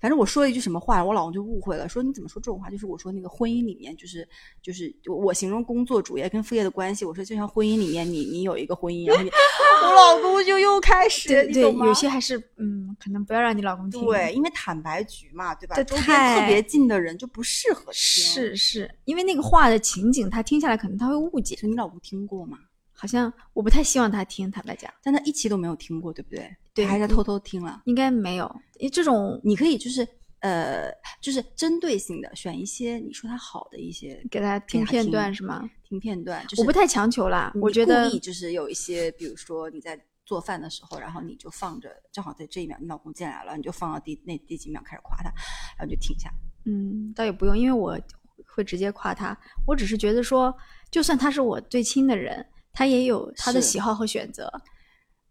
[0.00, 2.70] 反正我说了一句什么话，我老公就误会了，说你怎么说这种话？
[2.70, 4.26] 就是我说那个婚姻里面，就是
[4.62, 9.30] 就是我我形容工作主业跟副业的关系，我说就像婚姻里面你你有一个婚姻，然后你
[9.82, 14.00] 我老公就又开始，对有些还是嗯，可能不要让你老公听。
[14.04, 15.74] 对，因为坦白局嘛，对吧？
[15.76, 17.92] 这周边太特别近的人就不适合听。
[17.92, 21.56] 是是，因为那个话的情景，他听下来可能他会误解。
[21.56, 22.58] 是你老公听过吗？
[23.00, 26.50] 好像我不太希望他听，坦白讲，但他一期都没有听过，对不对？
[26.74, 27.80] 对还是偷偷听了。
[27.84, 28.44] 应该没有。
[28.80, 30.06] 因为这种你可以就是
[30.40, 35.68] 呃，就是针对性的选一些你说他好的一些给他听片段是吗？
[35.84, 45.30] 听片段，就是我不太强求啦，我觉得故意就是有一些，比如说你在做饭的时候，然后你就放着，正好在这一秒你老公进来了，你就放到第那第几秒开始夸他，
[45.78, 46.30] 然后就停下。
[46.66, 47.98] 嗯，倒也不用，因为我
[48.46, 49.38] 会直接夸他。
[49.66, 50.52] 我只是觉得说，
[50.90, 52.44] 就算他是我最亲的人，
[52.78, 54.48] 他也有他的喜好和选择。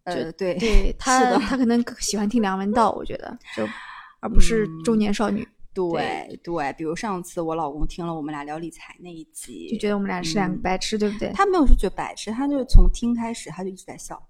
[0.04, 3.66] 呃，对对他，他可能喜欢听梁文道，我觉得就
[4.20, 11.32] 而不是嗯中年少女，对对，比如上次我老公听了我们俩聊理财那一集，就觉得我们俩是两个嗯白痴，对不对？
[11.34, 14.22] 他没有说觉得白痴，他就是从听开始他就一直在笑，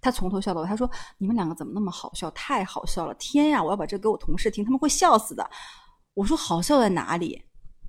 [0.00, 0.66] 他从头笑到尾。
[0.66, 2.30] 他说：“你们两个怎么那么好笑？
[2.30, 3.14] 太好笑了！
[3.18, 5.48] 天呀，我要把这个给我同事听，他们会笑死的。”
[6.14, 7.42] 我说：“好笑在哪里？”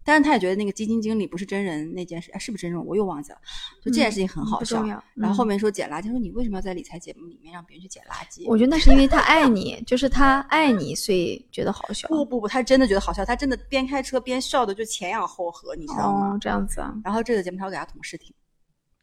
[0.09, 2.83] 但是他也觉得那个基金经理不是真人那件事，哎，是不是真人？
[2.83, 3.37] 我又忘记了。
[3.79, 4.83] 就这件事情很好笑。
[5.13, 8.43] 然后后面说捡垃圾，他说你为什么要在理财节目里面让别人去捡垃圾？
[8.47, 12.07] 我觉得那是因为他爱你，就是他爱你，所以觉得好笑。
[12.07, 16.33] 不不不，他真的觉得好笑，他真的边开车边笑的就前仰后合，你知道吗？
[16.33, 16.91] 哦，这样子啊？
[17.03, 18.33] 然后这个节目他要给他同事听。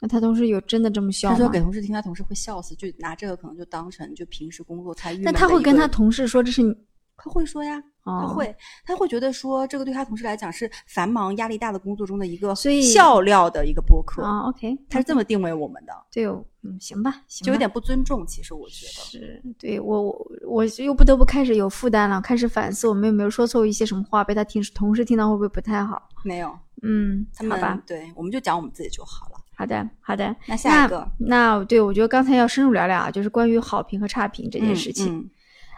[0.01, 1.37] 那他同事有真的这么笑吗？
[1.37, 5.39] 他说给同事听，他同事会笑死，就拿这个可能就当成就平时工作才郁闷的一个。
[5.39, 6.75] 但他会跟他同事说这是你，
[7.17, 18.25] 他会说呀，哦、他会他会觉得说这个对他同事来讲是繁忙压力大的工作中的一个笑料的一个播客，啊，OK，他是这么定位我们的，对，哦嗯，行吧，行吧就有点不尊重。
[18.25, 26.09] 其实我觉得，是对我我我又不得不开始有负担了，开始反思我们有没有说错一些什么话，被他听同事听到会不会不太好？
[26.25, 29.33] 没有嗯，好吧，对，我们就讲我们自己就好了。
[29.57, 30.37] 好的好的。
[30.47, 35.13] 那下一个那对我觉得刚才要深入聊聊啊，就是关于好评和差评这件事情。
[35.13, 35.31] 嗯嗯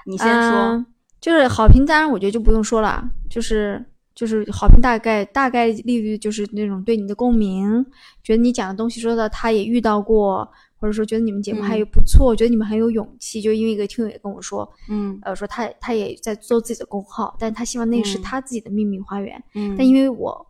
[0.06, 0.86] 你先说，嗯
[1.20, 7.84] 就是好评，当然我觉得就不用说了，就是就是好评大概大概利率就是那种对你的共鸣，
[8.22, 10.48] 觉得你讲的东西说的他也遇到过，
[10.80, 13.40] 或者说觉得你们节目还嗯有不错，觉得你们很有勇气。
[13.40, 19.42] 就因为一个听友也跟我说，嗯呃，说他他也在做自己的公号，但他希望那是嗯他自己的秘密花园。
[19.54, 20.46] 嗯，但因为我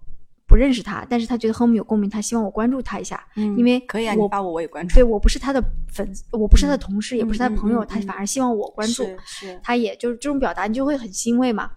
[0.49, 9.05] 不认识他，但是他觉得和我们有共鸣，他希望我关注他一下，嗯因为可以啊，我你发我我也关注，对我不是他的粉丝，我不是他的同事，也不是他的朋友，他反而希望我关注。
[9.05, 11.71] 是是，他也就是这种表达，你就会很欣慰嘛。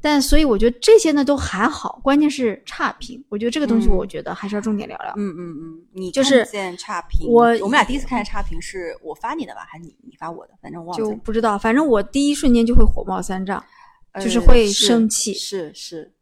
[0.00, 3.22] 但所以我觉得这些呢都还好，关键是差评。
[3.28, 5.12] 我觉得这个东西，嗯我觉得还是要重点聊聊。
[5.16, 10.52] 嗯嗯嗯，你就是见差评，我我们俩第一次看见差评是我发你的吧，还是你你发我的？
[10.62, 11.04] 反正我忘了。
[11.04, 13.62] 就不知道，反正我第一瞬间就会火冒三丈，
[14.20, 16.12] 就是呃会生气是是，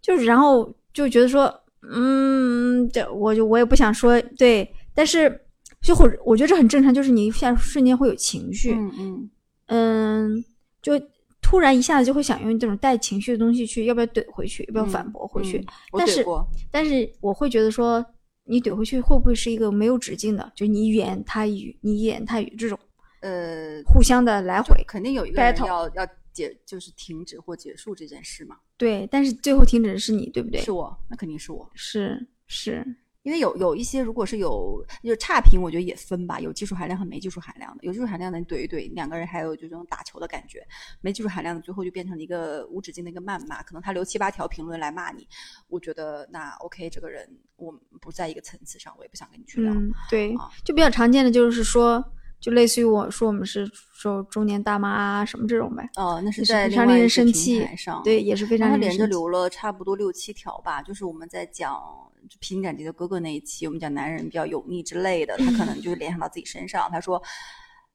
[0.00, 1.44] 就是然后就觉得说，
[1.92, 5.38] 嗯，这我就我也不想说对，但是
[5.82, 9.30] 就会我觉得这很正常，就是你一下瞬间会有情绪，嗯嗯
[9.66, 10.44] 嗯，
[10.80, 10.92] 就
[11.42, 15.62] 突然一下子就会想用这种带情绪的东西去，要不要怼回去，要不要嗯反驳回去？
[15.92, 16.24] 但是
[16.70, 18.02] 但是我会觉得说，
[18.44, 20.50] 你怼回去会不会是一个没有止境的？
[20.56, 22.78] 就你一言他一语，你一言他一语这种
[23.20, 24.82] 呃，互相的来回。
[24.88, 28.56] 肯定有一个人要要解，就是停止或结束这件事嘛。
[28.76, 30.60] 对，但是最后停止的是你，对不对？
[30.60, 32.84] 是我，那肯定是我，是是，
[33.22, 37.84] 因为有有一些如果是有就是差评，我觉得也分吧，有技术含量和没技术含量的。
[37.84, 40.60] 有技术含量的你怼一怼，两个人还有这种打球的感觉；
[41.00, 43.62] 没技术含量的，最后就变成了一个无止境的一个谩骂。
[43.62, 45.26] 可能他留七八条评论来骂你，
[45.68, 49.72] 我觉得那 OK，这个人我们不在一个层次上，我也不想跟你去聊。
[49.72, 61.74] 嗯，对啊，就比较常见的就是说，就类似于我说我们是说中年大妈啊什么这种呗，哦，那是在非常令人另外一个平生气台上，对，也是非常他常令人生气连着留了差不多六七条吧，就是我们在讲
[62.28, 66.88] 就披荆斩棘的哥哥那一期，我们讲男人比较油腻之类的，他可能就是联想到自己身上。
[66.90, 67.22] 他说，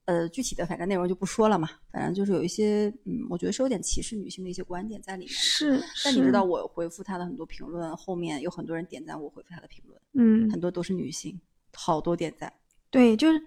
[0.05, 5.35] 呃，具体的反正内容就不说了嘛，反正就是有一些，嗯，我觉得是有点歧视女性的一些观点在里面的。
[5.35, 11.39] 是，但你知道我回复他的很多评论，后面有很多人点赞我回复他的评论，嗯很多都是女性，
[11.73, 12.51] 好多点赞。
[12.91, 13.41] 对，就是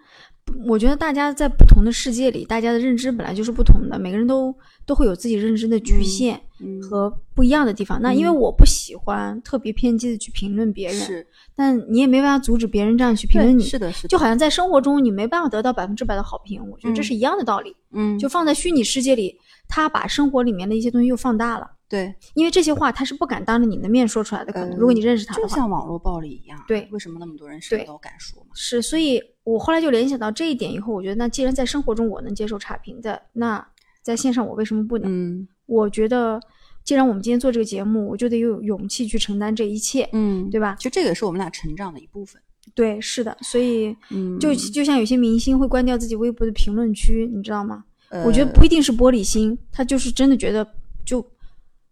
[0.66, 4.54] 我觉得大家在不同的世界里，大家的认知本来就是不同的，每个人都
[4.84, 8.00] 都会有自己认知的局限嗯，和不一样的地方。
[8.00, 13.62] 那因为嗯我不喜欢特别偏激的去评论别人，是但你也没办法阻止别人这样去评论你。
[13.62, 17.76] 是的，是的，就好像在生活中你没办法得到百分之百的好评，我觉得这嗯是一样的道理。
[17.92, 24.52] 嗯，就放在虚拟世界里，他把生活里面的一些东西又放大了，对，因为这些话他是不敢当着你的面说出来的。
[24.52, 28.48] 可能、呃如果你认识他的就话，像网络暴力一样，对为什么那么多人什么都敢说嘛？
[28.54, 33.64] 是，所以我后来就联想到这一点以后，我觉得那既然在生活中我能接受差评的，那
[34.02, 35.10] 在线上我为什么不能？
[35.10, 36.38] 嗯我觉得，
[36.82, 42.40] 既然我们今天做这个节目，我就得有勇气去承担这一切，嗯，对吧其实这个也是我们俩成长的一部分。
[42.74, 47.84] 对，是的，所以嗯，就就像有些明星会关掉自己微博的评论区，你知道吗？
[48.26, 50.66] 我觉得呃不一定是玻璃心，他就是真的觉得
[51.04, 51.26] 就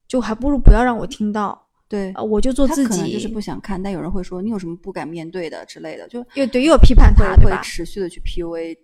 [0.06, 1.61] 就还不如不要让我听到，
[1.92, 7.52] 对呃，我就做自己，可能就是不想看，但有人会说你有什么不敢面对的之类的，就又对又有批判他，会？
[7.62, 8.74] 持续的去 PUA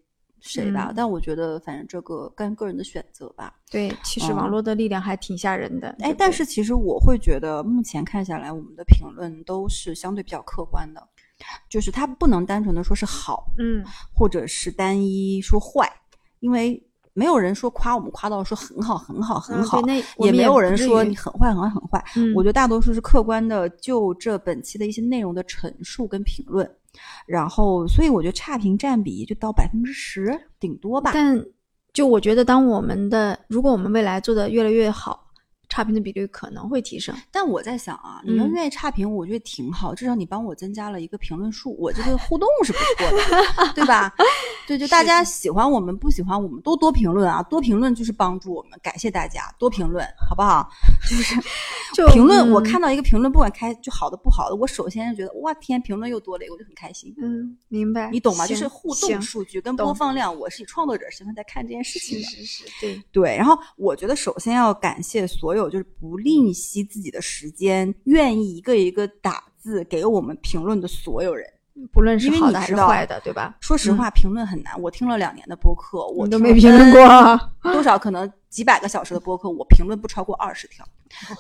[0.41, 0.89] 谁吧。
[0.91, 3.55] 嗯但我觉得反正这个跟个人的选择吧。
[3.71, 5.89] 对，其实嗯网络的力量还挺吓人的。
[6.01, 11.03] 哎但是其实我会觉得，目前看下来，我们的评论都是相对比较客观的，
[11.69, 13.83] 就是它不能单纯的说是好，嗯，
[14.15, 15.91] 或者是单一说坏，
[16.41, 16.81] 因为
[17.19, 19.83] 没有人说夸我们夸到说很好很好很嗯好，
[20.19, 22.05] 也没有人说你很坏很坏很坏。
[22.15, 26.71] 嗯我觉得大多数是客观的就这本期的一些内容的陈述跟评论，
[27.27, 31.11] 然后所以我觉得差评占比就到百分之十顶多吧。
[31.13, 31.45] 但
[31.93, 35.27] 就我觉得，当我们的如果我们未来做的越来越好，
[35.79, 37.15] 差评的比率可能会提升。
[37.31, 44.13] 但我在想啊，你要嗯愿意差评，我觉得挺好，至少你帮我增加了一个评论数，我这个互动是不错的， 对吧？
[44.67, 50.69] 对，就大家喜欢我们，不喜欢我们都多评论啊，多评论就是帮助我们，感谢大家多评论，好不好？
[51.09, 51.41] 就是
[51.95, 57.15] 就评论，我嗯看到一个评论，不管开就好的不好的，我首先是觉得哇天，评论又多了一个，我就很开心。
[57.23, 58.45] 嗯，明白，你懂吗？
[58.49, 62.25] 就是互动数据跟播放量，我是以创作者身份在看这件事情的。
[62.25, 71.47] 是是是，对，对，然后我觉得首先要感谢所有就是不吝惜自己的时间，愿意一个一个打字给我们评论的所有人。
[71.93, 73.57] 不论是好的还你是坏的，对吧？
[73.61, 74.81] 说实话，评论很难。
[74.83, 80.85] 我听了两年的播客，我都没评论过啊，多少可能几百个小时的播客，我评论不超过二十条。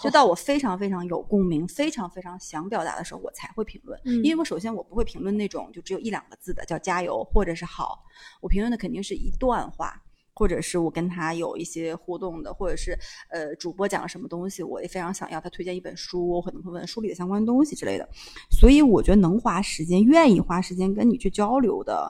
[0.00, 4.00] 就到我非常非常有共鸣、非常非常想表达的时候，我才会评论。
[4.04, 8.04] 嗯因为我首先我不会评论那种就只有一两个字的，叫加油或者是好。
[8.40, 10.00] 我评论的肯定是一段话，
[10.38, 12.96] 或者是我跟他有一些互动的，或者是
[13.28, 18.08] 呃主播讲了什么东西，我也非常想要他推荐一本书，我可能会问书里的相关东西之类的。
[18.48, 22.08] 所以我觉得能花时间、愿意花时间跟你去交流的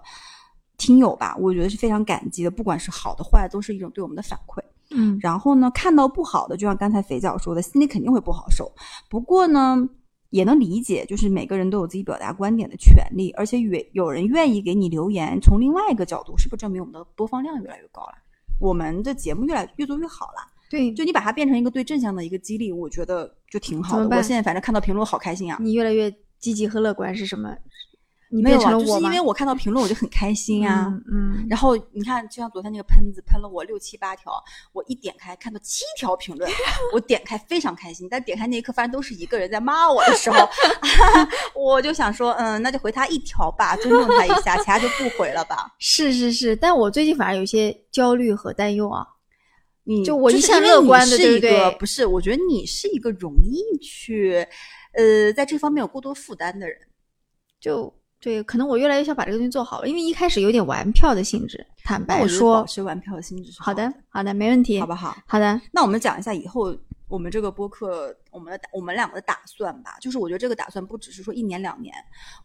[0.77, 2.51] 听友吧，我觉得是非常感激的。
[2.51, 4.63] 不管是好的坏的，都是一种对我们的反馈。
[4.91, 8.71] 嗯，然后呢，看到不好的，就像刚才肥脚说的，心里肯定会不好受。
[9.09, 9.89] 不过呢，
[10.31, 15.41] 也能理解，就是每个人都有自己表达观点的权利，而且也有人愿意给你留言。
[15.41, 18.13] 从另外一个角度，是不是证明我们的播放量越来越高了？
[18.61, 20.47] 我们的节目越来越做越好了。
[20.71, 24.17] 对，就你把它变成一个对正向的一个激励，我觉得就挺好的。
[24.17, 25.59] 我现在反正看到评论，好开心啊！
[25.63, 27.57] 你越来越积极和乐观是什么？
[28.31, 30.87] 你没有啊，变成了我吗就是因为我看到评论，我就很开心啊。
[30.87, 34.33] 嗯嗯，然后你看，就像昨天那个喷子喷了我六七八条，
[34.73, 36.51] 我一点开看到七条评论，
[36.93, 38.07] 我点开非常开心。
[38.11, 40.49] 但点开那一刻发现都是一个人在骂我的时候，
[41.57, 45.75] 我就想说，嗯，那就回他一条吧，尊重他一下，其他就不回了吧。
[45.81, 49.07] 是是是，但我最近反而有些焦虑和担忧啊。
[49.85, 52.05] 你就我一向乐观的你是一对不对个不是？
[52.05, 54.47] 我觉得你是一个容易去，
[54.93, 56.77] 呃，在这方面有过多负担的人。
[57.61, 61.65] 就对，可能我越来越想把这个东西做好了，因为一开始有点玩票的性质。
[61.85, 65.17] 坦白说保，持玩票的性质是好的的，，好的，没问题，好不好？
[65.27, 66.77] 好的，那我们讲一下以后
[67.07, 69.97] 我们这个播客，我们的打我们两个的打算吧。
[70.01, 71.95] 就是我觉得这个打算不只是说一年两年，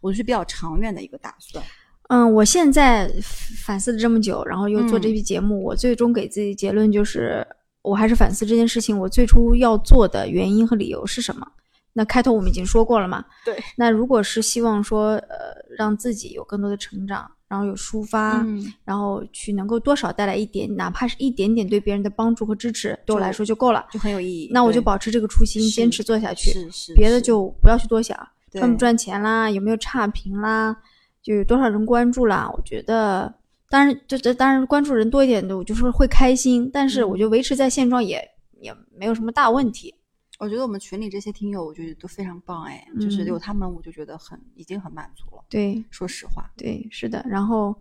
[0.00, 1.62] 我是比较长远的一个打算。
[2.08, 3.10] 嗯，我现在
[3.64, 7.46] 反思了这么久，然后又做这嗯期节目，我最终给自己结论就是，
[7.82, 11.46] 我还是反思这件事情，我最初要做的原因和理由是什么。
[11.96, 13.24] 那开头我们已经说过了嘛？
[13.44, 13.56] 对。
[13.76, 23.86] 那如果是希望说，呃，让自己有更多的成长，然后有抒发，嗯，然后去能够多少带来一点，哪怕是一点点对别人的帮助和支持，对我来说就够了。
[23.92, 24.50] 就很有意义。
[24.52, 26.50] 那我就保持这个初心，坚持做下去。
[26.50, 28.18] 是是，别的就不要去多想，
[28.50, 30.76] 赚不赚钱啦，有没有差评啦，
[31.22, 32.50] 就有多少人关注啦。
[32.52, 33.32] 我觉得，
[33.70, 36.68] 当然，这这当然关注人多一点的，我就是会开心。
[36.72, 38.20] 但是嗯我觉得维持在现状也
[38.60, 39.94] 也没有什么大问题。
[40.44, 45.42] 我觉得我们群里这些听友，我觉得都非常棒哎，就是嗯有他们，我就觉得很已经很满足了。
[45.48, 47.24] 对说实话，对，是的。
[47.26, 47.74] 然后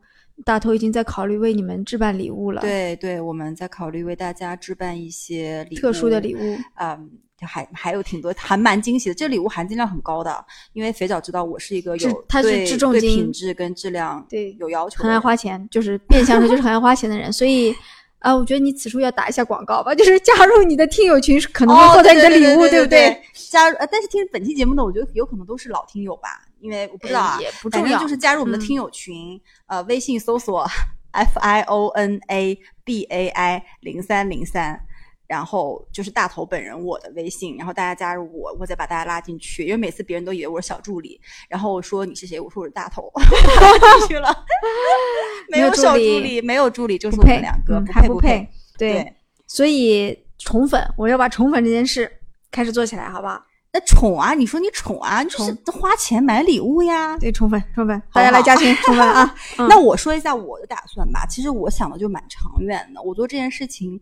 [0.45, 7.11] 大头已经在考虑为你们置办礼物了，，对对，我们在考虑为大家置办一些礼物，特殊的礼物，嗯，
[7.41, 9.15] 还还有挺多，还蛮惊喜的。
[9.15, 17.75] 这礼物含金量很高的，因为肥皂知道我是一个有他是对对质重金品质跟质量对有要求很爱花钱，就是变相说就是很爱花钱的人，所以。
[18.23, 23.21] 啊，我觉得你此处要打一下广告吧，就是加入你的听友群，可能会哦获得你的礼物，对不对？？
[23.49, 30.65] 加入，呃但是听本期节目呢，我觉得有可能都是老听友吧，因为我不知道啊不重要，反正就是加入我们的嗯听友群，呃，微信搜索
[31.11, 34.79] F I O N A B A I 零三零三。
[35.27, 39.63] 然后就是大头本人我的微信，然后大家加入我，我再把大家拉进去。
[39.63, 41.19] 因为每次别人都以为我是小助理，
[41.49, 43.19] 然后我说你是谁，我说我是大头，拉
[43.99, 44.45] 进去了。
[45.49, 48.47] 没有小助理，没有助理，就是我们两个，嗯不不还不配。
[48.77, 49.15] 对，对，
[49.47, 52.11] 所以宠粉，我要把宠粉这件事
[52.51, 53.41] 开始做起来，好不好？
[53.75, 57.17] 那宠啊，你说你宠啊，就是宠花钱买礼物呀。
[57.17, 59.35] 对，宠粉，宠粉，大家来加群 宠粉啊！
[59.57, 61.25] 嗯那我说一下我的打算吧。
[61.27, 63.01] 其实我想的就蛮长远的。
[63.01, 63.99] 我做这件事情，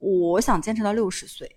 [0.00, 1.48] 我想坚持到六十岁。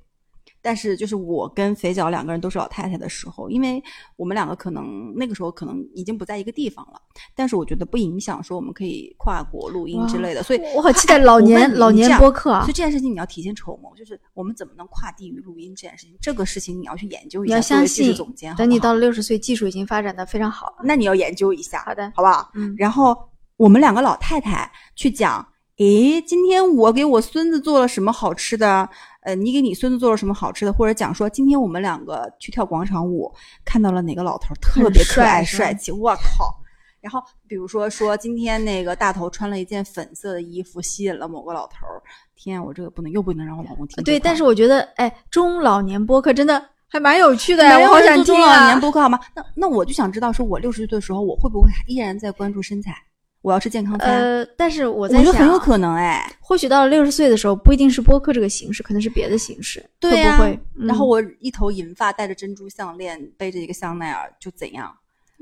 [0.65, 3.83] 但是就是我跟肥脚两个人都是老太太的时候，因为
[4.15, 7.01] 我们两个可能那个时候可能已经不在一个地方了，
[7.35, 12.71] 但是我觉得不影响说我们可以跨国录音之类的，所以我好期待老哎年老年播客啊所以！
[12.71, 17.55] 这件事情你要提前筹谋，就是我们怎么能跨地域录音这件事情，这个事情你要去研究一下。
[17.55, 20.75] 你要相信总监，，好等你到了六十岁，技术已经发展的非常好了。
[20.81, 22.49] 那你要研究一下，好的，好不好？
[22.53, 23.13] 嗯，然后
[23.57, 25.45] 我们两个老太太去讲，
[25.77, 28.87] 诶，今天我给我孙子做了什么好吃的？
[29.21, 30.71] 呃，你给你孙子做了什么好吃的？
[30.71, 33.33] 或者讲说，今天我们两个去跳广场舞，
[33.65, 36.59] 看到了哪个老头儿特别可爱帅帅气，我靠！
[37.01, 42.01] 然后比如说说今天那个大头穿了一件粉色的衣服，吸引了某个老头儿。
[42.35, 48.79] 天啊，我这个不能又不能让我老公听对，但是我觉得，哎，中老年播客真的还蛮有趣的呀，我好想听啊中老啊年！
[48.79, 49.19] 播客好吗？
[49.35, 52.95] 那那我就想知道，说我六十岁的时候，我会不会依然在关注身材？
[53.43, 54.09] 我要吃健康餐？
[54.09, 56.27] 呃，但是我我在想，觉得很有可能哎。
[56.39, 60.59] 或许到了六十岁的时候，不一定是播客这个形式，可能是别的形式，对呀、会不会？
[60.79, 64.91] 嗯然后我一头银发，戴着珍珠项链，背着一个香奈儿，就怎样，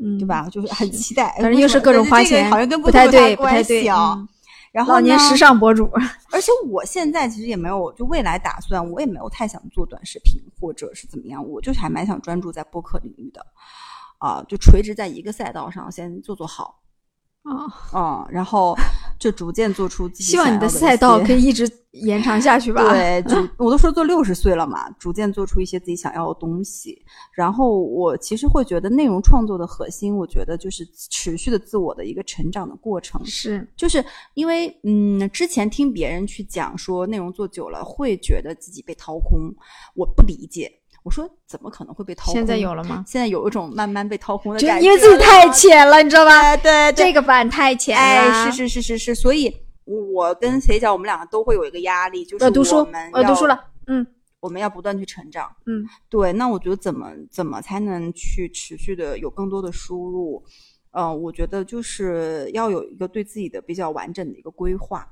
[0.03, 0.49] 嗯，对吧？
[0.49, 1.33] 就是很期待。
[1.39, 3.87] 反正又是各种花钱，好像跟不太对，不太对。
[3.87, 4.15] 啊。
[4.17, 4.27] 嗯
[4.71, 5.83] 然后年时，尚博主，
[6.31, 13.45] 而且我现在其实也没有，就未来打算，我也没有太想做短视频或者是怎么样，我就是还蛮想专注在播客领域的，
[14.19, 16.80] 啊、就垂直在一个赛道上先做做好。
[17.43, 18.77] 啊，嗯，然后
[19.19, 21.43] 就逐渐做出自己希望你的赛道可以。
[21.43, 22.87] 一直延长下去吧。
[22.89, 27.03] 对，就 我都说做六十岁了嘛，逐渐做出一些自己想要的东西。
[27.33, 33.19] 然后我其实会觉得内容创作的核心，我觉得就是持续的自我的一个成长的过程。
[33.25, 39.53] 是，就是因为嗯，之前听别人去讲说内容做久了会觉得自己被掏空，
[39.95, 40.71] 我不理解。
[41.03, 42.33] 我说怎么可能会被掏空？
[42.33, 43.03] 现在有了吗？
[43.07, 46.39] 现在有一种慢慢被掏空的感觉，因为自己太浅了，你知道吧？
[46.41, 48.01] 哎对对这个版太浅了。
[48.01, 49.53] 哎，是是是是是，所以
[49.85, 53.59] 我跟谁讲我们两个都会有一个压力，就是读书我们，要读书了。
[53.87, 54.05] 嗯
[54.39, 55.47] 我们要不断去成长。
[55.67, 60.43] 嗯，对，那我觉得怎么怎么才能去持续的有更多的输入？
[60.93, 65.07] 嗯、我觉得就是要有一个对自己的比较完整的一个规划，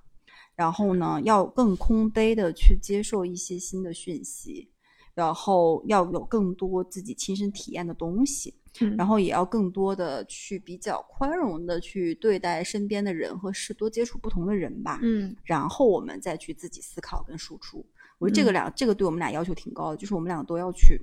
[0.55, 4.67] 然后呢，要更空杯的去接受一些新的讯息，
[5.13, 8.53] 然后要有更多自己亲身体验的东西。
[8.81, 14.99] 嗯然后也要更多的去比较宽容的去对待身边的人和事，多接触不同的人吧。
[15.01, 17.83] 嗯然后我们再去自己思考跟输出。
[18.19, 21.01] 我觉得这个俩，这个对我们俩要求挺高的，就是我们两个都要去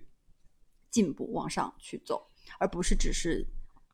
[0.92, 2.24] 进步往上去走，
[2.60, 3.44] 而不是只是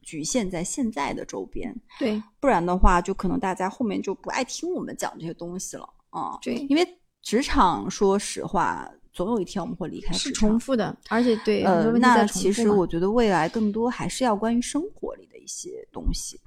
[0.03, 1.75] 局限在现在的周边。
[1.99, 6.39] 对不然的话，就可能大家后面就不爱听我们讲这些东西了啊。
[6.43, 6.87] 对，因为
[7.23, 10.59] 职场，说实话，总有一天我们会离开是重。
[10.59, 16.41] 复的，而且对呃那其实我觉得未来更多还是要关于生活里的一些东西，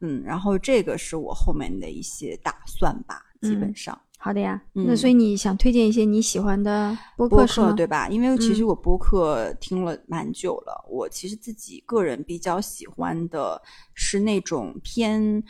[0.00, 4.00] 嗯，然后这个是我后面的一些打算吧，基本嗯上。
[4.20, 4.60] 好的呀。
[4.74, 7.68] 嗯那所以你想推荐一些你喜欢的播播客是吗？
[7.68, 8.08] 客对吧？
[8.08, 13.62] 因为其实嗯我播客听了蛮久了，我其实自己个人比较喜欢的
[13.94, 15.40] 是那种偏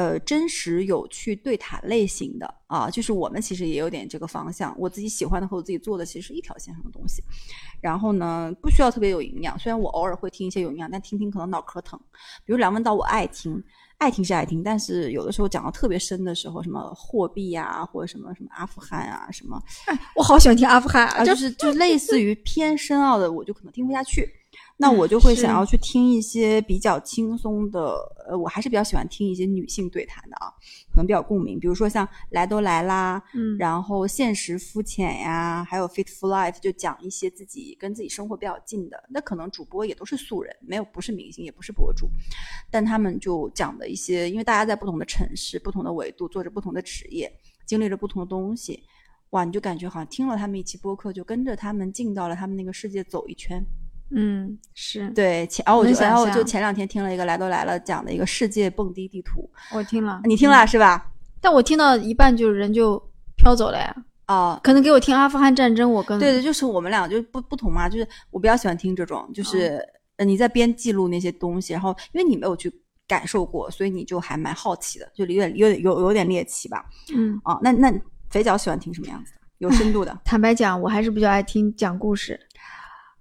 [0.00, 4.74] 呃真实有趣对谈类型的啊，就是我们其实也有点这个方向。
[4.78, 7.22] 我自己喜欢的和我自己做的其实是一条线上的东西。
[7.82, 12.00] 然后呢，不需要特别有营养，虽然我偶尔会听一些有营养，但听听可能脑壳疼。
[12.46, 13.62] 比如梁文道，我爱听。
[13.98, 19.62] 爱听是爱听，但是有的时候讲到特别深的时候，什么货币啊，或者什么什么阿富汗啊，什么
[20.16, 24.26] 我好喜欢听阿富汗啊，就是就是类似于偏深奥的，我就可能听不下去。
[24.80, 27.94] 那我就会想要去听一些比较轻松的，
[28.26, 30.48] 呃，我还是比较喜欢听一些女性对谈的啊，
[30.90, 31.60] 可能比较共鸣。
[31.60, 39.04] 比如说像来都来啦，嗯然后现实肤浅呀，还有 Fit for Life，就讲一些自己跟自己生活比较近的。
[39.10, 42.08] 那可能主播也都是素人，没有不是明星，也不是博主，
[42.70, 47.30] 但他们就讲的一些，因为大家在不同的城市、不同的维度，做着不同的职业，
[47.66, 48.82] 经历着不同的东西，
[49.30, 53.62] 哇，你就感觉好像听了他们一期播客，就跟着他们进到了他们那个世界走一圈。
[54.14, 61.10] 嗯是，对，前然后我就然后我就前两天听了一个来都来了讲的一个世界蹦迪地图，我听了，你听了是吧？
[61.40, 63.00] 但我听到一半就人就
[63.36, 63.94] 飘走了呀。
[64.26, 69.84] 啊、可能给我听阿富汗战争，我跟对对，就是我们俩就不不同嘛，就是我比较喜欢听这种，就是、
[70.16, 72.72] 呃你在边记录那些东西，然后因为你没有去
[73.08, 76.84] 感受过，所以你就还蛮好奇的，就有点有点有有点猎奇吧。
[77.12, 77.92] 嗯，哦，那那
[78.28, 79.40] 肥脚喜欢听什么样子的？
[79.58, 82.38] 有深度的， 坦白讲，我还是比较爱听讲故事。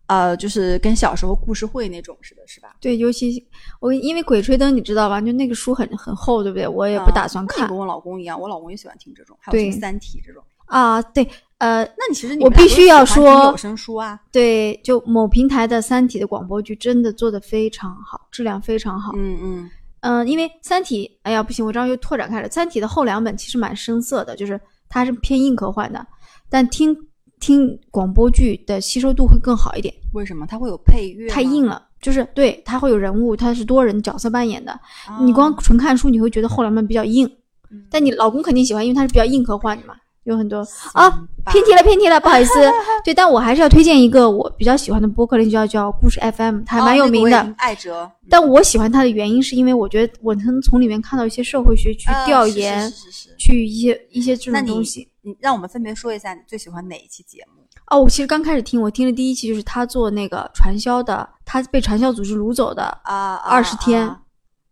[0.10, 2.76] 呃，就是跟小时候故事会那种似的，是吧？
[2.82, 3.46] 对，尤其
[3.80, 5.22] 我因为《鬼吹灯》，你知道吧？
[5.22, 6.68] 就那个书很很厚，对不对？
[6.68, 10.42] 我也不打算看啊跟我老公一样，我老公也喜欢听这种，还有什么《三体》这种。
[10.66, 11.00] 啊。
[11.00, 11.24] 对，
[11.60, 19.12] 呃，那你其实你我必须要说有声书啊，对，就某平台的《三体》的广播剧真的做的非常好，质量非常好。
[19.16, 19.70] 嗯嗯
[20.02, 22.50] 嗯，因为《三体》，哎呀，不行，我这样又拓展开了。
[22.52, 26.04] 《三体》的后两本其实蛮深色的，就是它是偏硬科幻的，
[26.50, 26.98] 但听
[27.40, 29.94] 听广播剧的吸收度会更好一点。
[30.14, 31.30] 为什么它会有配乐？
[31.30, 31.66] 太硬。
[31.66, 34.72] 了，就是对它会有人物，它是多人角色扮演的。
[34.72, 37.30] 啊你光纯看书，你会觉得后两本比较硬，
[37.72, 41.10] 嗯但你老公肯定喜欢，因为它是比较硬科幻的嘛，有很多啊
[41.52, 42.54] 偏题了，偏题了，不好意思。
[43.06, 47.38] 对，但我还是要推荐一个我比较喜欢的播客，那就叫叫故事 FM，它还蛮有名的。
[47.38, 55.09] 哦那个我也听艾哲，但我喜欢它的原因是因为我觉得我能从里面看到一些社会学去调研，是是是去一些一些这种东西。
[55.22, 57.68] 你让我们分别说一下你最喜欢哪一期节目？
[57.88, 64.08] 哦，我其实刚开始听，我听的第一期就是他做那个传销的，他被传销组织掳走的啊，二十天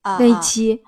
[0.01, 0.81] 啊那一，期，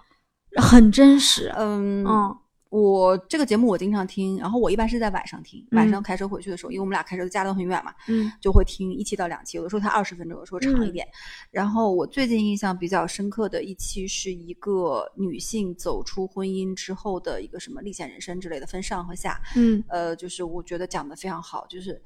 [0.61, 1.47] 很真实。
[1.47, 2.37] 啊嗯嗯
[2.69, 6.03] 我这个节目我经常听，然后我一般是在晚上听，晚上嗯。
[6.03, 8.31] 开车回去的时候，因为我们俩开车家都很远嘛，嗯。
[8.39, 10.93] 就会听一期到两期，有的时候才二十分钟，有的时候长一嗯。
[10.93, 11.07] 点。
[11.49, 19.41] 然后我最近印象比较深刻的一期是一个女性走出婚姻之后的一个什么历险人生之类的，分上和下。
[19.55, 21.99] 嗯，呃，就是我觉得讲的非常好，就是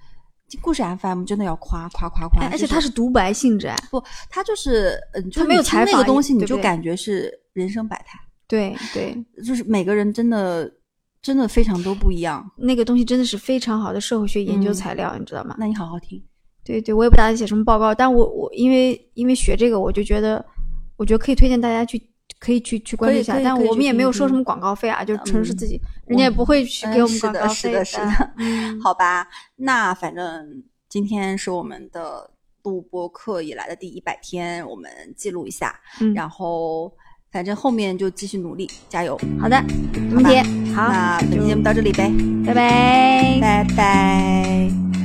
[0.61, 8.17] 故事 FM 真的要夸夸夸夸，哎而且它是独白性质，哎，不，它就是嗯，就是它没有采访那个东西，你就感觉是人生百态，
[8.53, 10.71] 对对， 就是每个人真的
[11.21, 12.47] 真的非常都不一样。
[12.57, 15.55] 那个东西真的是非常好的社会学研究嗯材料，你知道吗？
[15.57, 16.21] 那你好好听，
[16.63, 20.45] 对对，我也不打算写什么报告，但我我因为因为学这个，我就觉得，
[20.97, 21.99] 我觉得可以推荐大家去，
[22.39, 29.27] 可以去去关注一下但我们也没有收什么广告费啊，就纯是嗯自己，人家也不会去给我们广告费是的是的 嗯，好吧？
[29.55, 32.29] 那反正今天是我们的
[32.63, 36.93] 录播课以来的第一百天，我们记录一下，嗯然后
[37.33, 39.19] 反正后面就继续努力，加油。
[39.41, 39.59] 好的，
[39.93, 40.37] 没问题，
[40.71, 42.11] 好，那本期节目到这里呗，
[42.45, 43.39] 拜拜。
[43.41, 45.02] 拜拜。